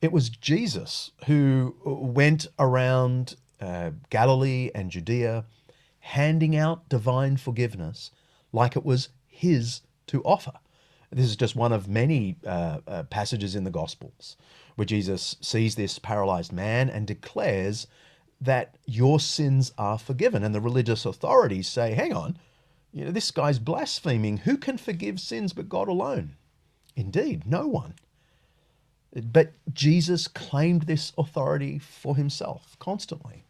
It 0.00 0.10
was 0.10 0.30
Jesus 0.30 1.10
who 1.26 1.76
went 1.84 2.46
around 2.58 3.36
uh, 3.60 3.90
Galilee 4.08 4.70
and 4.74 4.90
Judea 4.90 5.44
handing 5.98 6.56
out 6.56 6.88
divine 6.88 7.36
forgiveness 7.36 8.10
like 8.52 8.76
it 8.76 8.84
was 8.84 9.08
his 9.26 9.82
to 10.06 10.22
offer. 10.22 10.52
This 11.12 11.26
is 11.26 11.36
just 11.36 11.56
one 11.56 11.72
of 11.72 11.88
many 11.88 12.36
uh, 12.46 12.78
uh, 12.86 13.02
passages 13.04 13.56
in 13.56 13.64
the 13.64 13.70
Gospels 13.70 14.36
where 14.76 14.84
Jesus 14.84 15.36
sees 15.40 15.74
this 15.74 15.98
paralyzed 15.98 16.52
man 16.52 16.88
and 16.88 17.06
declares 17.06 17.86
that 18.40 18.76
your 18.86 19.20
sins 19.20 19.72
are 19.76 19.98
forgiven. 19.98 20.44
And 20.44 20.54
the 20.54 20.60
religious 20.60 21.04
authorities 21.04 21.68
say, 21.68 21.94
hang 21.94 22.12
on, 22.12 22.38
you 22.92 23.04
know, 23.04 23.10
this 23.10 23.30
guy's 23.30 23.58
blaspheming. 23.58 24.38
Who 24.38 24.56
can 24.56 24.78
forgive 24.78 25.20
sins 25.20 25.52
but 25.52 25.68
God 25.68 25.88
alone? 25.88 26.36
Indeed, 26.96 27.46
no 27.46 27.66
one. 27.66 27.94
But 29.12 29.52
Jesus 29.72 30.28
claimed 30.28 30.82
this 30.82 31.12
authority 31.18 31.78
for 31.78 32.16
himself 32.16 32.76
constantly. 32.78 33.44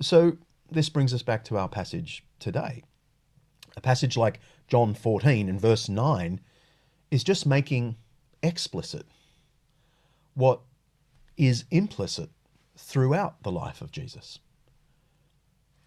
So 0.00 0.38
this 0.70 0.88
brings 0.88 1.14
us 1.14 1.22
back 1.22 1.44
to 1.44 1.56
our 1.56 1.68
passage 1.68 2.24
today. 2.40 2.82
A 3.78 3.80
passage 3.80 4.16
like 4.16 4.40
John 4.66 4.92
14 4.92 5.48
and 5.48 5.60
verse 5.60 5.88
9 5.88 6.40
is 7.12 7.22
just 7.22 7.46
making 7.46 7.94
explicit 8.42 9.06
what 10.34 10.62
is 11.36 11.64
implicit 11.70 12.28
throughout 12.76 13.40
the 13.44 13.52
life 13.52 13.80
of 13.80 13.92
Jesus. 13.92 14.40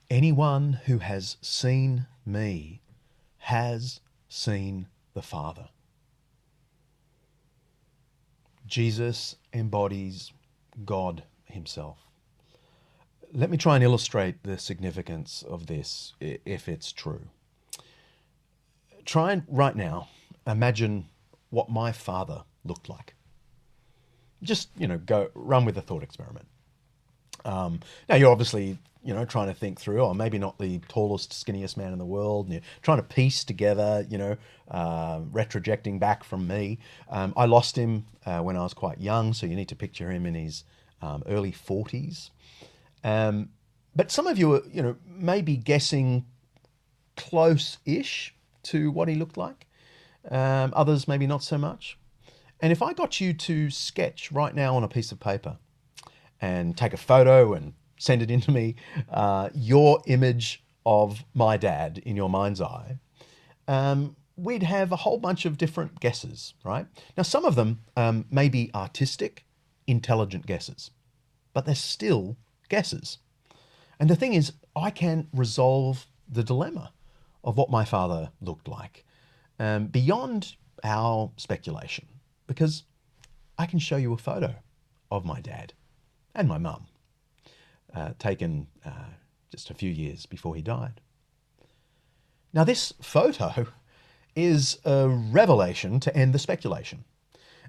Anyone 0.09 0.79
who 0.85 0.99
has 0.99 1.35
seen 1.41 2.07
me 2.25 2.79
has 3.39 3.99
seen 4.29 4.87
the 5.13 5.21
Father. 5.21 5.67
Jesus 8.65 9.35
embodies 9.51 10.31
God 10.85 11.23
Himself. 11.43 11.97
Let 13.33 13.49
me 13.49 13.57
try 13.57 13.75
and 13.75 13.83
illustrate 13.83 14.43
the 14.43 14.57
significance 14.57 15.43
of 15.45 15.67
this 15.67 16.13
if 16.21 16.69
it's 16.69 16.93
true. 16.93 17.27
Try 19.05 19.33
and 19.33 19.43
right 19.47 19.75
now 19.75 20.09
imagine 20.47 21.07
what 21.49 21.69
my 21.69 21.91
father 21.91 22.43
looked 22.63 22.89
like. 22.89 23.15
Just, 24.43 24.69
you 24.77 24.87
know, 24.87 24.97
go 24.97 25.29
run 25.35 25.65
with 25.65 25.75
the 25.75 25.81
thought 25.81 26.03
experiment. 26.03 26.47
Um, 27.45 27.79
now 28.09 28.15
you're 28.15 28.31
obviously, 28.31 28.77
you 29.03 29.13
know, 29.13 29.25
trying 29.25 29.47
to 29.47 29.53
think 29.53 29.79
through, 29.79 29.99
or 29.99 30.11
oh, 30.11 30.13
maybe 30.13 30.39
not 30.39 30.57
the 30.57 30.79
tallest, 30.87 31.31
skinniest 31.31 31.77
man 31.77 31.93
in 31.93 31.99
the 31.99 32.05
world. 32.05 32.45
And 32.45 32.53
you're 32.53 32.63
trying 32.81 32.97
to 32.97 33.03
piece 33.03 33.43
together, 33.43 34.05
you 34.09 34.17
know, 34.17 34.37
uh, 34.69 35.19
retrojecting 35.19 35.99
back 35.99 36.23
from 36.23 36.47
me. 36.47 36.79
Um, 37.09 37.33
I 37.37 37.45
lost 37.45 37.75
him 37.75 38.05
uh, 38.25 38.39
when 38.39 38.57
I 38.57 38.63
was 38.63 38.73
quite 38.73 38.99
young, 38.99 39.33
so 39.33 39.45
you 39.45 39.55
need 39.55 39.69
to 39.69 39.75
picture 39.75 40.09
him 40.09 40.25
in 40.25 40.35
his 40.35 40.63
um, 41.01 41.23
early 41.27 41.51
40s. 41.51 42.29
Um, 43.03 43.49
but 43.95 44.11
some 44.11 44.27
of 44.27 44.37
you 44.37 44.53
are, 44.53 44.61
you 44.71 44.81
know, 44.81 44.95
maybe 45.05 45.57
guessing 45.57 46.25
close-ish 47.17 48.33
to 48.63 48.91
what 48.91 49.07
he 49.07 49.15
looked 49.15 49.37
like. 49.37 49.67
Um, 50.29 50.71
others 50.75 51.07
maybe 51.07 51.27
not 51.27 51.43
so 51.43 51.57
much. 51.57 51.97
And 52.59 52.71
if 52.71 52.81
I 52.81 52.93
got 52.93 53.19
you 53.19 53.33
to 53.33 53.69
sketch 53.69 54.31
right 54.31 54.53
now 54.53 54.75
on 54.75 54.83
a 54.83 54.87
piece 54.87 55.11
of 55.11 55.19
paper 55.19 55.57
and 56.39 56.77
take 56.77 56.93
a 56.93 56.97
photo 56.97 57.53
and 57.53 57.73
send 57.97 58.21
it 58.21 58.29
into 58.29 58.51
me, 58.51 58.75
uh, 59.09 59.49
your 59.53 60.01
image 60.05 60.63
of 60.85 61.23
my 61.33 61.57
dad 61.57 62.01
in 62.05 62.15
your 62.15 62.29
mind's 62.29 62.61
eye, 62.61 62.99
um, 63.67 64.15
we'd 64.35 64.63
have 64.63 64.91
a 64.91 64.97
whole 64.97 65.17
bunch 65.17 65.45
of 65.45 65.57
different 65.57 65.99
guesses, 65.99 66.53
right? 66.63 66.85
Now, 67.17 67.23
some 67.23 67.45
of 67.45 67.55
them 67.55 67.81
um, 67.97 68.25
may 68.31 68.49
be 68.49 68.71
artistic, 68.73 69.45
intelligent 69.87 70.45
guesses, 70.45 70.91
but 71.53 71.65
they're 71.65 71.75
still 71.75 72.37
guesses. 72.69 73.17
And 73.99 74.09
the 74.09 74.15
thing 74.15 74.33
is, 74.33 74.53
I 74.75 74.89
can 74.89 75.27
resolve 75.33 76.07
the 76.27 76.43
dilemma 76.43 76.93
of 77.43 77.57
what 77.57 77.69
my 77.69 77.85
father 77.85 78.31
looked 78.41 78.67
like 78.67 79.05
um, 79.59 79.87
beyond 79.87 80.55
our 80.83 81.31
speculation 81.37 82.05
because 82.47 82.83
I 83.57 83.65
can 83.65 83.79
show 83.79 83.97
you 83.97 84.13
a 84.13 84.17
photo 84.17 84.55
of 85.09 85.25
my 85.25 85.39
dad 85.39 85.73
and 86.33 86.47
my 86.47 86.57
mum 86.57 86.87
uh, 87.93 88.11
taken 88.17 88.67
uh, 88.85 89.11
just 89.51 89.69
a 89.69 89.73
few 89.73 89.89
years 89.89 90.25
before 90.25 90.55
he 90.55 90.61
died. 90.61 91.01
Now, 92.53 92.63
this 92.63 92.93
photo 93.01 93.67
is 94.35 94.79
a 94.85 95.07
revelation 95.07 95.99
to 96.01 96.15
end 96.15 96.33
the 96.33 96.39
speculation, 96.39 97.03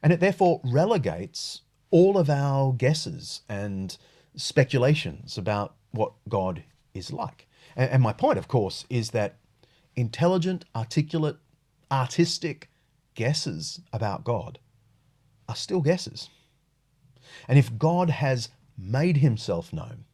and 0.03 0.13
it 0.13 0.21
therefore 0.21 0.61
relegates 0.65 1.63
all 1.91 2.17
of 2.17 2.31
our 2.31 2.73
guesses 2.73 3.43
and 3.49 3.97
speculations 4.35 5.37
about 5.37 5.75
what 5.91 6.13
God 6.29 6.65
is 6.95 7.13
like. 7.13 7.47
And, 7.77 7.91
and 7.91 8.03
my 8.03 8.13
point, 8.13 8.39
of 8.39 8.49
course, 8.49 8.87
is 8.89 9.11
that 9.11 9.37
intelligent, 9.97 10.65
articulate, 10.75 11.37
artistic 11.91 12.71
guesses 13.15 13.81
about 13.93 14.25
God 14.25 14.59
are 15.49 15.57
still 15.57 15.81
guesses. 15.81 16.31
And 17.49 17.59
if 17.59 17.79
God 17.79 18.11
has 18.11 18.49
made 18.77 19.19
himself 19.19 19.73
known, 19.73 20.05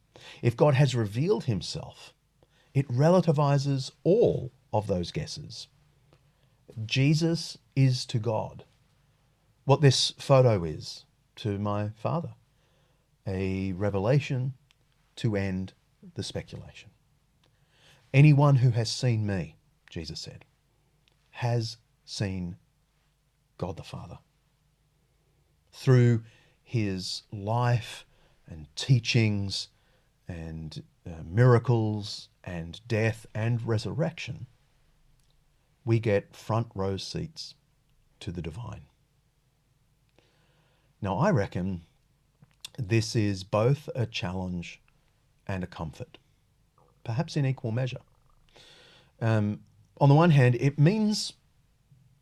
if 0.43 0.57
God 0.57 0.75
has 0.75 0.95
revealed 0.95 1.45
himself, 1.45 2.13
it 2.75 2.89
relativizes 2.89 3.91
all 4.05 4.53
of 4.73 4.87
those 4.87 5.11
guesses. 5.11 5.69
Jesus 6.85 7.59
is 7.75 8.05
to 8.07 8.19
God 8.19 8.65
what 9.65 9.81
this 9.81 10.13
photo 10.19 10.65
is 10.65 11.05
to 11.37 11.59
my 11.59 11.91
father 11.97 12.35
a 13.27 13.73
revelation 13.73 14.55
to 15.17 15.37
end 15.37 15.75
the 16.15 16.23
speculation. 16.23 16.91
Anyone 18.15 18.57
who 18.57 18.71
has 18.71 18.91
seen 18.91 19.27
me, 19.27 19.58
Jesus 19.91 20.21
said, 20.21 20.45
has 21.31 21.79
seen 22.05 22.57
God 23.57 23.77
the 23.77 23.83
Father. 23.83 24.19
Through 25.73 26.23
his 26.63 27.23
life 27.33 28.05
and 28.47 28.67
teachings 28.77 29.69
and 30.27 30.83
uh, 31.07 31.23
miracles 31.25 32.29
and 32.45 32.81
death 32.87 33.27
and 33.35 33.67
resurrection, 33.67 34.47
we 35.85 35.99
get 35.99 36.35
front 36.35 36.69
row 36.75 36.97
seats 36.97 37.55
to 38.21 38.31
the 38.33 38.43
divine. 38.43 38.83
Now, 41.01 41.17
I 41.17 41.31
reckon 41.31 41.83
this 42.79 43.15
is 43.17 43.45
both 43.45 43.89
a 43.95 44.05
challenge 44.07 44.81
and 45.47 45.65
a 45.65 45.67
comfort, 45.67 46.19
perhaps 47.05 47.37
in 47.37 47.47
equal 47.47 47.73
measure. 47.73 48.01
Um, 49.21 49.61
on 50.01 50.09
the 50.09 50.15
one 50.15 50.31
hand, 50.31 50.57
it 50.57 50.79
means 50.79 51.33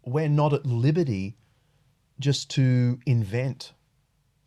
we're 0.05 0.29
not 0.29 0.53
at 0.53 0.65
liberty 0.65 1.37
just 2.19 2.51
to 2.51 2.99
invent 3.07 3.73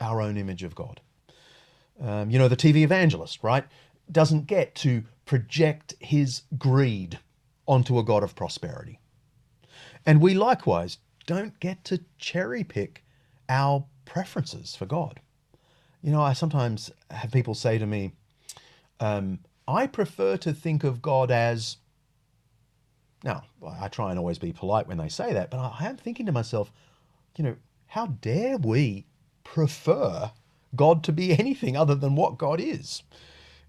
our 0.01 0.21
own 0.21 0.37
image 0.37 0.63
of 0.63 0.75
God. 0.75 1.01
Um, 2.01 2.29
you 2.29 2.39
know, 2.39 2.47
the 2.47 2.55
TV 2.55 2.77
evangelist, 2.77 3.43
right, 3.43 3.65
doesn't 4.11 4.47
get 4.47 4.73
to 4.75 5.03
project 5.25 5.93
his 5.99 6.43
greed 6.57 7.19
onto 7.67 7.99
a 7.99 8.03
God 8.03 8.23
of 8.23 8.35
prosperity. 8.35 8.99
And 10.05 10.21
we 10.21 10.33
likewise 10.33 10.97
don't 11.27 11.59
get 11.59 11.83
to 11.85 11.99
cherry 12.17 12.63
pick 12.63 13.03
our 13.47 13.85
preferences 14.05 14.75
for 14.75 14.85
God. 14.85 15.19
You 16.01 16.11
know, 16.11 16.21
I 16.21 16.33
sometimes 16.33 16.91
have 17.11 17.31
people 17.31 17.53
say 17.53 17.77
to 17.77 17.85
me, 17.85 18.13
um, 18.99 19.39
I 19.67 19.85
prefer 19.85 20.37
to 20.37 20.53
think 20.53 20.83
of 20.83 21.01
God 21.01 21.29
as. 21.29 21.77
Now, 23.23 23.43
I 23.67 23.87
try 23.89 24.11
and 24.11 24.19
always 24.19 24.39
be 24.39 24.53
polite 24.53 24.87
when 24.87 24.97
they 24.97 25.09
say 25.09 25.33
that, 25.33 25.51
but 25.51 25.59
I 25.59 25.87
am 25.87 25.97
thinking 25.97 26.25
to 26.25 26.31
myself, 26.31 26.71
you 27.35 27.43
know, 27.43 27.55
how 27.87 28.07
dare 28.07 28.57
we 28.57 29.05
prefer 29.43 30.31
God 30.75 31.03
to 31.03 31.11
be 31.11 31.37
anything 31.37 31.75
other 31.75 31.95
than 31.95 32.15
what 32.15 32.37
God 32.37 32.61
is? 32.61 33.03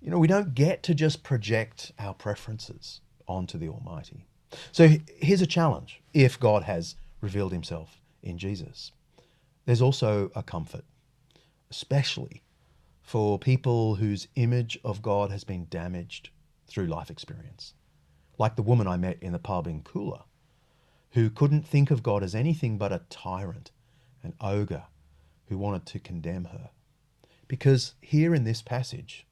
You 0.00 0.10
know, 0.10 0.18
we 0.18 0.28
don't 0.28 0.54
get 0.54 0.82
to 0.84 0.94
just 0.94 1.22
project 1.22 1.92
our 1.98 2.14
preferences 2.14 3.00
onto 3.26 3.58
the 3.58 3.68
Almighty. 3.68 4.26
So 4.72 4.88
here's 5.16 5.42
a 5.42 5.46
challenge 5.46 6.00
if 6.12 6.38
God 6.38 6.64
has 6.64 6.96
revealed 7.20 7.52
himself 7.52 8.00
in 8.22 8.38
Jesus. 8.38 8.92
There's 9.66 9.82
also 9.82 10.30
a 10.34 10.42
comfort, 10.42 10.84
especially 11.70 12.42
for 13.02 13.38
people 13.38 13.96
whose 13.96 14.28
image 14.36 14.78
of 14.84 15.02
God 15.02 15.30
has 15.30 15.44
been 15.44 15.66
damaged 15.70 16.30
through 16.66 16.86
life 16.86 17.10
experience. 17.10 17.74
Like 18.40 18.56
the 18.56 18.62
woman 18.62 18.86
I 18.86 18.96
met 18.96 19.18
in 19.20 19.32
the 19.32 19.38
pub 19.38 19.66
in 19.66 19.82
Kula, 19.82 20.22
who 21.10 21.28
couldn't 21.28 21.68
think 21.68 21.90
of 21.90 22.02
God 22.02 22.22
as 22.22 22.34
anything 22.34 22.78
but 22.78 22.90
a 22.90 23.02
tyrant, 23.10 23.70
an 24.22 24.32
ogre 24.40 24.84
who 25.48 25.58
wanted 25.58 25.84
to 25.84 25.98
condemn 25.98 26.46
her. 26.46 26.70
Because 27.48 27.92
here 28.00 28.34
in 28.34 28.44
this 28.44 28.62
passage, 28.62 29.26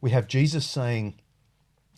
we 0.00 0.12
have 0.12 0.28
Jesus 0.28 0.64
saying 0.64 1.20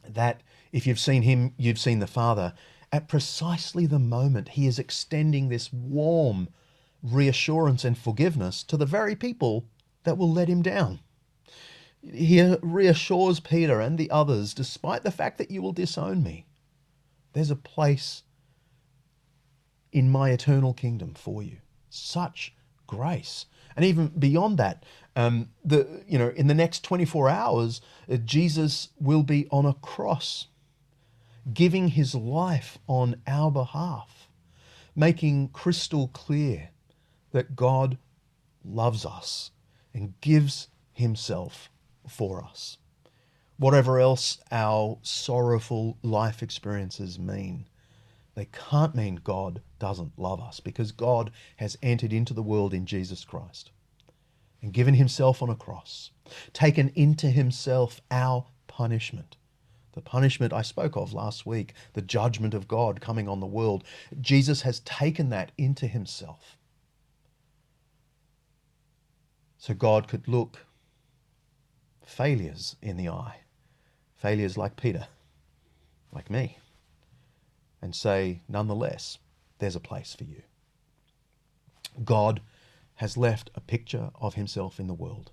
that 0.09 0.43
if 0.73 0.89
you've 0.89 0.99
seen 0.99 1.23
him, 1.23 1.55
you've 1.57 1.79
seen 1.79 2.01
the 2.01 2.09
Father. 2.09 2.53
At 2.91 3.07
precisely 3.07 3.87
the 3.87 4.01
moment 4.01 4.49
he 4.49 4.67
is 4.67 4.81
extending 4.81 5.51
this 5.51 5.73
warm 5.73 6.49
reassurance 7.01 7.85
and 7.85 7.97
forgiveness 7.97 8.65
to 8.65 8.77
the 8.77 8.87
very 8.87 9.15
people 9.15 9.67
that 10.03 10.19
will 10.19 10.33
let 10.33 10.49
him 10.49 10.63
down. 10.63 10.99
He 12.13 12.43
reassures 12.63 13.41
Peter 13.41 13.81
and 13.81 13.99
the 13.99 14.11
others, 14.11 14.55
despite 14.55 15.03
the 15.03 15.11
fact 15.11 15.39
that 15.39 15.51
you 15.51 15.63
will 15.63 15.73
disown 15.73 16.23
me, 16.23 16.47
there's 17.33 17.51
a 17.51 17.57
place 17.57 18.23
in 19.93 20.11
my 20.11 20.31
eternal 20.31 20.75
kingdom 20.75 21.15
for 21.15 21.43
you. 21.43 21.59
Such 21.89 22.55
grace. 22.87 23.47
And 23.77 23.85
even 23.85 24.09
beyond 24.09 24.59
that, 24.59 24.85
um, 25.17 25.51
the 25.65 26.03
you 26.07 26.19
know 26.19 26.29
in 26.31 26.47
the 26.47 26.55
next 26.55 26.85
24 26.85 27.29
hours, 27.29 27.81
uh, 28.11 28.17
Jesus 28.17 28.89
will 29.01 29.23
be 29.23 29.47
on 29.51 29.67
a 29.67 29.75
cross, 29.75 30.49
giving 31.53 31.89
his 31.89 32.15
life 32.15 32.79
on 32.87 33.17
our 33.27 33.51
behalf, 33.51 34.29
making 34.95 35.49
crystal 35.49 36.09
clear 36.09 36.71
that 37.33 37.57
God 37.57 37.99
loves 38.65 39.05
us 39.05 39.51
and 39.93 40.15
gives 40.21 40.69
himself 40.93 41.71
for 42.09 42.45
us. 42.45 42.79
Whatever 43.57 44.01
else 44.01 44.39
our 44.51 44.99
sorrowful 45.03 45.99
life 46.03 46.43
experiences 46.43 47.19
mean, 47.19 47.67
they 48.35 48.47
can't 48.47 48.95
mean 48.95 49.21
God 49.23 49.61
doesn't 49.79 50.19
love 50.19 50.41
us 50.41 50.59
because 50.59 50.91
God 50.91 51.31
has 51.57 51.79
entered 51.83 52.13
into 52.13 52.35
the 52.35 52.43
world 52.43 52.75
in 52.75 52.85
Jesus 52.85 53.25
Christ 53.25 53.71
and 54.61 54.73
given 54.73 54.95
himself 54.95 55.43
on 55.43 55.51
a 55.51 55.55
cross, 55.55 56.11
taken 56.53 56.91
into 56.95 57.29
himself 57.29 58.01
our 58.11 58.47
punishment. 58.67 59.37
The 59.93 60.01
punishment 60.01 60.53
I 60.53 60.63
spoke 60.63 60.97
of 60.97 61.13
last 61.13 61.47
week, 61.47 61.75
the 61.93 62.03
judgment 62.03 62.55
of 62.55 62.67
God 62.67 63.01
coming 63.01 63.29
on 63.29 63.39
the 63.39 63.47
world. 63.47 63.85
Jesus 64.21 64.63
has 64.63 64.81
taken 64.81 65.29
that 65.29 65.53
into 65.57 65.87
himself. 65.87 66.57
So 69.59 69.75
God 69.75 70.09
could 70.09 70.27
look 70.27 70.67
failures 72.07 72.77
in 72.83 72.97
the 72.97 73.09
eye, 73.09 73.41
failures 74.17 74.57
like 74.57 74.77
Peter, 74.77 75.07
like 76.13 76.31
me, 76.31 76.59
and 77.83 77.95
say, 77.95 78.43
nonetheless, 78.49 79.19
there's 79.59 79.77
a 79.77 79.81
place 79.81 80.15
for 80.15 80.25
you. 80.25 80.43
God 82.05 82.41
has 82.97 83.17
left 83.17 83.51
a 83.55 83.61
picture 83.61 84.11
of 84.21 84.35
himself 84.35 84.79
in 84.79 84.87
the 84.87 84.95
world, 84.95 85.33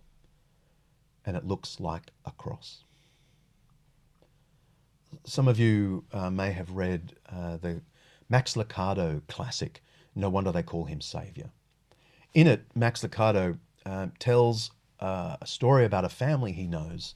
and 1.25 1.37
it 1.37 1.45
looks 1.45 1.79
like 1.79 2.11
a 2.25 2.31
cross. 2.31 2.83
Some 5.25 5.47
of 5.47 5.59
you 5.59 6.05
uh, 6.11 6.29
may 6.29 6.51
have 6.51 6.71
read 6.71 7.13
uh, 7.29 7.57
the 7.57 7.81
Max 8.29 8.53
Lucado 8.53 9.21
classic, 9.27 9.83
No 10.15 10.29
Wonder 10.29 10.51
They 10.51 10.63
Call 10.63 10.85
Him 10.85 11.01
Savior. 11.01 11.49
In 12.33 12.47
it, 12.47 12.63
Max 12.75 13.03
Lucado 13.03 13.59
uh, 13.85 14.07
tells 14.19 14.71
uh, 15.01 15.37
a 15.41 15.47
story 15.47 15.85
about 15.85 16.05
a 16.05 16.09
family 16.09 16.51
he 16.51 16.67
knows 16.67 17.15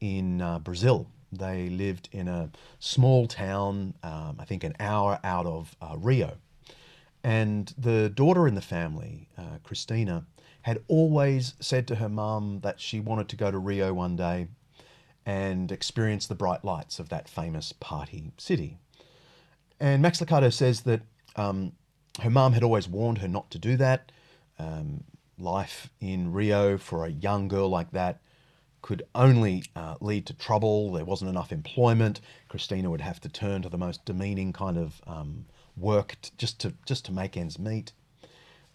in 0.00 0.40
uh, 0.40 0.58
Brazil. 0.58 1.06
They 1.32 1.68
lived 1.68 2.08
in 2.12 2.26
a 2.26 2.50
small 2.80 3.26
town, 3.26 3.94
um, 4.02 4.36
I 4.38 4.44
think 4.44 4.64
an 4.64 4.74
hour 4.80 5.20
out 5.22 5.46
of 5.46 5.76
uh, 5.80 5.96
Rio 5.96 6.36
and 7.22 7.72
the 7.76 8.08
daughter 8.08 8.48
in 8.48 8.54
the 8.54 8.60
family, 8.60 9.28
uh, 9.36 9.58
Christina, 9.62 10.24
had 10.62 10.82
always 10.88 11.54
said 11.60 11.86
to 11.88 11.96
her 11.96 12.08
mum 12.08 12.60
that 12.62 12.80
she 12.80 13.00
wanted 13.00 13.28
to 13.28 13.36
go 13.36 13.50
to 13.50 13.58
Rio 13.58 13.92
one 13.92 14.16
day 14.16 14.48
and 15.26 15.70
experience 15.70 16.26
the 16.26 16.34
bright 16.34 16.64
lights 16.64 16.98
of 16.98 17.08
that 17.10 17.28
famous 17.28 17.72
party 17.72 18.32
city. 18.38 18.78
And 19.78 20.02
Max 20.02 20.20
Lucado 20.20 20.52
says 20.52 20.82
that 20.82 21.02
um, 21.36 21.72
her 22.20 22.30
mum 22.30 22.52
had 22.52 22.62
always 22.62 22.88
warned 22.88 23.18
her 23.18 23.28
not 23.28 23.50
to 23.50 23.58
do 23.58 23.76
that. 23.76 24.12
Um, 24.58 25.04
life 25.40 25.90
in 26.00 26.32
Rio 26.32 26.78
for 26.78 27.04
a 27.04 27.10
young 27.10 27.48
girl 27.48 27.68
like 27.68 27.90
that 27.92 28.20
could 28.82 29.02
only 29.14 29.64
uh, 29.76 29.96
lead 30.00 30.26
to 30.26 30.34
trouble. 30.34 30.92
There 30.92 31.04
wasn't 31.04 31.30
enough 31.30 31.52
employment. 31.52 32.20
Christina 32.48 32.90
would 32.90 33.00
have 33.00 33.20
to 33.20 33.28
turn 33.28 33.62
to 33.62 33.68
the 33.68 33.78
most 33.78 34.04
demeaning 34.04 34.52
kind 34.52 34.78
of 34.78 35.00
um, 35.06 35.46
worked 35.76 36.36
just 36.38 36.60
to 36.60 36.74
just 36.86 37.04
to 37.06 37.12
make 37.12 37.36
ends 37.36 37.58
meet. 37.58 37.92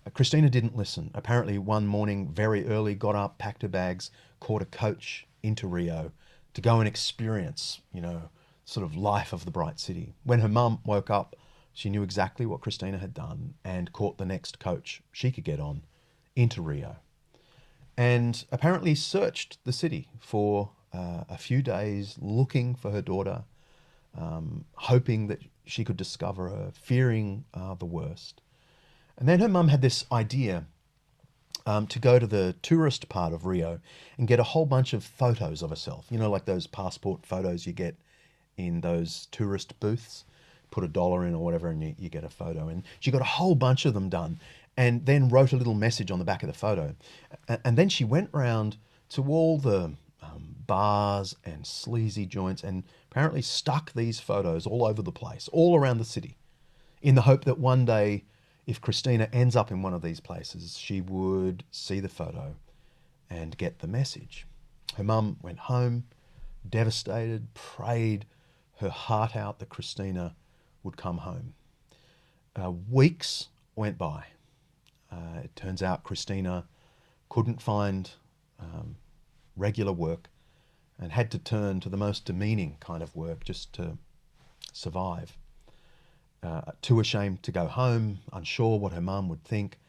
Uh, 0.06 0.12
Christina 0.12 0.50
didn't 0.50 0.76
listen. 0.76 1.12
Apparently, 1.14 1.58
one 1.58 1.88
morning, 1.88 2.30
very 2.32 2.68
early, 2.68 2.94
got 2.94 3.16
up, 3.16 3.38
packed 3.38 3.64
her 3.64 3.68
bags, 3.68 4.12
caught 4.40 4.62
a 4.62 4.66
coach 4.66 5.26
into 5.42 5.68
Rio 5.68 6.12
to 6.54 6.62
go 6.62 6.80
and 6.80 6.88
experience, 6.88 7.82
you 7.92 8.02
know, 8.02 8.30
sort 8.64 8.86
of 8.86 8.96
life 8.96 9.34
of 9.34 9.46
the 9.46 9.52
bright 9.52 9.80
city. 9.80 10.14
When 10.24 10.40
her 10.40 10.48
mum 10.48 10.80
woke 10.86 11.10
up, 11.10 11.36
she 11.74 11.90
knew 11.90 12.04
exactly 12.04 12.46
what 12.46 12.62
Christina 12.62 12.98
had 12.98 13.14
done 13.14 13.56
and 13.64 13.92
caught 13.92 14.18
the 14.18 14.26
next 14.26 14.60
coach 14.60 15.02
she 15.12 15.32
could 15.32 15.44
get 15.44 15.60
on 15.60 15.82
into 16.36 16.62
Rio. 16.62 16.98
And 17.98 18.46
apparently 18.52 18.94
searched 18.96 19.58
the 19.64 19.72
city 19.72 20.10
for 20.20 20.72
uh, 20.94 21.24
a 21.30 21.38
few 21.38 21.62
days, 21.62 22.18
looking 22.20 22.76
for 22.76 22.92
her 22.92 23.02
daughter, 23.02 23.44
um, 24.18 24.66
hoping 24.74 25.28
that 25.28 25.40
she 25.66 25.84
could 25.84 25.98
discover 25.98 26.50
her, 26.50 26.72
fearing 26.74 27.46
uh, 27.54 27.76
the 27.76 27.86
worst. 27.86 28.42
And 29.18 29.28
then 29.28 29.40
her 29.40 29.48
mum 29.48 29.70
had 29.70 29.82
this 29.82 30.06
idea 30.12 30.66
um, 31.66 31.88
to 31.88 32.00
go 32.00 32.20
to 32.20 32.28
the 32.28 32.56
tourist 32.62 33.10
part 33.10 33.34
of 33.34 33.46
Rio 33.46 33.80
and 34.18 34.28
get 34.28 34.40
a 34.40 34.44
whole 34.44 34.66
bunch 34.66 34.94
of 34.94 35.04
photos 35.04 35.62
of 35.62 35.70
herself. 35.70 36.06
You 36.10 36.20
know, 36.20 36.30
like 36.30 36.46
those 36.46 36.68
passport 36.68 37.26
photos 37.26 37.66
you 37.66 37.74
get 37.74 37.96
in 38.58 38.82
those 38.82 39.28
tourist 39.32 39.80
booths. 39.80 40.26
Put 40.72 40.84
a 40.84 40.88
dollar 40.90 41.26
in 41.26 41.34
or 41.34 41.44
whatever, 41.44 41.70
and 41.70 41.82
you, 41.82 41.96
you 41.98 42.10
get 42.10 42.26
a 42.26 42.30
photo. 42.30 42.68
And 42.68 42.84
she 43.00 43.10
got 43.10 43.22
a 43.22 43.26
whole 43.26 43.56
bunch 43.56 43.86
of 43.86 43.94
them 43.94 44.10
done, 44.10 44.40
and 44.78 45.06
then 45.06 45.30
wrote 45.30 45.54
a 45.54 45.58
little 45.58 45.74
message 45.74 46.12
on 46.12 46.20
the 46.20 46.26
back 46.26 46.44
of 46.44 46.48
the 46.48 46.54
photo. 46.54 46.96
And 47.64 47.78
then 47.78 47.90
she 47.90 48.04
went 48.04 48.30
round 48.34 48.78
to 49.10 49.24
all 49.24 49.58
the 49.58 49.94
um, 50.22 50.56
bars 50.66 51.36
and 51.46 51.66
sleazy 51.66 52.26
joints 52.26 52.64
and 52.64 52.84
apparently 53.10 53.42
stuck 53.42 53.94
these 53.94 54.20
photos 54.20 54.68
all 54.68 54.86
over 54.86 55.02
the 55.02 55.12
place, 55.12 55.48
all 55.54 55.78
around 55.78 56.00
the 56.00 56.06
city, 56.06 56.38
in 57.02 57.16
the 57.16 57.22
hope 57.22 57.46
that 57.46 57.60
one 57.60 57.86
day, 57.86 58.26
if 58.66 58.82
Christina 58.82 59.30
ends 59.32 59.56
up 59.56 59.72
in 59.72 59.82
one 59.82 59.94
of 59.94 60.02
these 60.02 60.20
places, 60.20 60.78
she 60.78 61.00
would 61.00 61.64
see 61.72 62.00
the 62.00 62.10
photo 62.10 62.56
and 63.30 63.58
get 63.58 63.80
the 63.80 63.88
message. 63.88 64.46
Her 64.96 65.04
mum 65.04 65.38
went 65.42 65.60
home, 65.60 66.06
devastated, 66.68 67.54
prayed 67.54 68.26
her 68.80 68.90
heart 68.90 69.36
out 69.36 69.60
that 69.60 69.70
Christina 69.70 70.36
would 70.84 70.98
come 70.98 71.20
home. 71.20 71.54
Uh, 72.56 72.72
weeks 72.72 73.50
went 73.76 73.98
by. 73.98 74.26
Uh, 75.16 75.40
it 75.44 75.56
turns 75.56 75.82
out 75.82 76.04
Christina 76.04 76.66
couldn't 77.30 77.62
find 77.62 78.12
um, 78.60 78.98
regular 79.56 79.94
work 79.94 80.30
and 81.00 81.12
had 81.12 81.32
to 81.32 81.40
turn 81.40 81.80
to 81.82 81.90
the 81.90 81.98
most 81.98 82.26
demeaning 82.26 82.78
kind 82.80 83.02
of 83.02 83.16
work 83.16 83.44
just 83.44 83.72
to 83.74 83.98
survive. 84.74 85.38
Uh, 86.44 86.62
too 86.82 87.00
ashamed 87.00 87.44
to 87.44 87.52
go 87.52 87.68
home, 87.68 88.20
unsure 88.34 88.78
what 88.78 88.94
her 88.94 89.02
mum 89.02 89.30
would 89.30 89.44
think. 89.44 89.80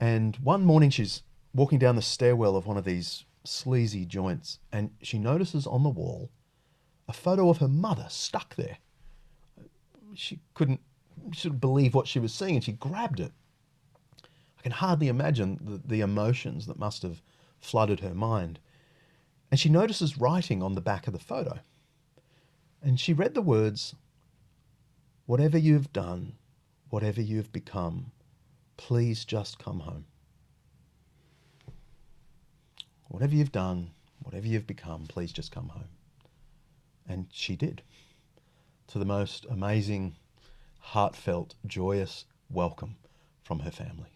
And 0.00 0.36
one 0.36 0.64
morning 0.64 0.90
she's 0.90 1.22
walking 1.54 1.78
down 1.78 1.96
the 1.96 2.02
stairwell 2.02 2.56
of 2.56 2.66
one 2.66 2.76
of 2.76 2.84
these 2.84 3.24
sleazy 3.44 4.04
joints 4.04 4.58
and 4.72 4.90
she 5.02 5.18
notices 5.18 5.66
on 5.66 5.82
the 5.82 5.90
wall 5.90 6.30
a 7.08 7.12
photo 7.12 7.50
of 7.50 7.58
her 7.58 7.68
mother 7.68 8.06
stuck 8.08 8.56
there. 8.56 8.78
She 10.14 10.40
couldn't 10.54 10.80
of 11.44 11.60
believe 11.60 11.94
what 11.94 12.08
she 12.08 12.18
was 12.18 12.32
seeing 12.32 12.56
and 12.56 12.64
she 12.64 12.72
grabbed 12.72 13.20
it. 13.20 13.32
Can 14.64 14.72
hardly 14.72 15.08
imagine 15.08 15.60
the, 15.60 15.80
the 15.84 16.00
emotions 16.00 16.66
that 16.66 16.78
must 16.78 17.02
have 17.02 17.20
flooded 17.60 18.00
her 18.00 18.14
mind. 18.14 18.58
And 19.50 19.60
she 19.60 19.68
notices 19.68 20.16
writing 20.16 20.62
on 20.62 20.74
the 20.74 20.80
back 20.80 21.06
of 21.06 21.12
the 21.12 21.18
photo. 21.18 21.58
And 22.82 22.98
she 22.98 23.12
read 23.12 23.34
the 23.34 23.42
words, 23.42 23.94
Whatever 25.26 25.58
you've 25.58 25.92
done, 25.92 26.32
whatever 26.88 27.20
you've 27.20 27.52
become, 27.52 28.10
please 28.78 29.26
just 29.26 29.58
come 29.58 29.80
home. 29.80 30.06
Whatever 33.08 33.34
you've 33.34 33.52
done, 33.52 33.90
whatever 34.22 34.46
you've 34.46 34.66
become, 34.66 35.04
please 35.06 35.30
just 35.30 35.52
come 35.52 35.68
home. 35.68 35.90
And 37.06 37.26
she 37.30 37.54
did. 37.54 37.82
To 38.88 38.98
the 38.98 39.04
most 39.04 39.44
amazing, 39.50 40.16
heartfelt, 40.78 41.54
joyous 41.66 42.24
welcome 42.48 42.96
from 43.42 43.58
her 43.58 43.70
family. 43.70 44.14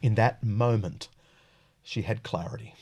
In 0.00 0.14
that 0.14 0.42
moment, 0.42 1.08
she 1.82 2.02
had 2.02 2.22
clarity. 2.22 2.74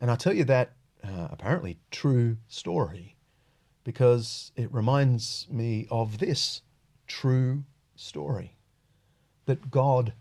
And 0.00 0.10
I 0.10 0.16
tell 0.16 0.32
you 0.32 0.44
that 0.44 0.72
uh, 1.02 1.28
apparently 1.30 1.78
true 1.90 2.36
story 2.48 3.16
because 3.84 4.52
it 4.56 4.72
reminds 4.72 5.46
me 5.50 5.86
of 5.90 6.18
this 6.18 6.62
true 7.06 7.64
story 7.96 8.56
that 9.46 9.70
God 9.70 10.14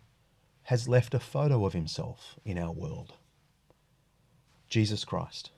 has 0.64 0.88
left 0.88 1.14
a 1.14 1.20
photo 1.20 1.66
of 1.66 1.74
himself 1.74 2.38
in 2.46 2.58
our 2.58 2.72
world 2.72 3.14
Jesus 4.74 5.06
Christ. 5.06 5.52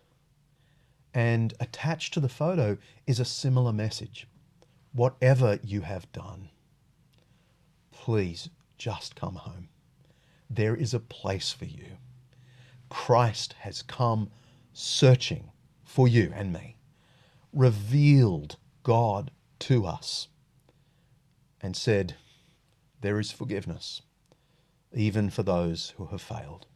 And 1.13 1.53
attached 1.62 2.13
to 2.15 2.19
the 2.19 2.27
photo 2.27 2.77
is 3.08 3.17
a 3.17 3.23
similar 3.23 3.71
message. 3.71 4.27
Whatever 4.91 5.58
you 5.63 5.81
have 5.81 6.12
done, 6.12 6.49
please 7.91 8.49
just 8.77 9.15
come 9.15 9.36
home. 9.36 9.69
There 10.55 10.75
is 10.75 10.93
a 10.93 10.99
place 11.01 11.51
for 11.51 11.65
you. 11.65 11.97
Christ 12.89 13.55
has 13.59 13.81
come 13.81 14.29
searching 14.71 15.51
for 15.83 16.07
you 16.07 16.31
and 16.33 16.53
me, 16.53 16.77
revealed 17.51 18.55
God 18.83 19.31
to 19.59 19.85
us, 19.85 20.29
and 21.59 21.75
said, 21.75 22.15
There 23.01 23.19
is 23.19 23.31
forgiveness, 23.31 24.01
even 24.93 25.29
for 25.29 25.43
those 25.43 25.93
who 25.97 26.05
have 26.07 26.21
failed. 26.21 26.67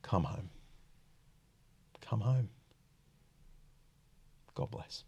Come 0.00 0.24
home. 0.24 0.48
Come 2.00 2.22
home. 2.22 2.48
God 4.54 4.70
bless. 4.70 5.04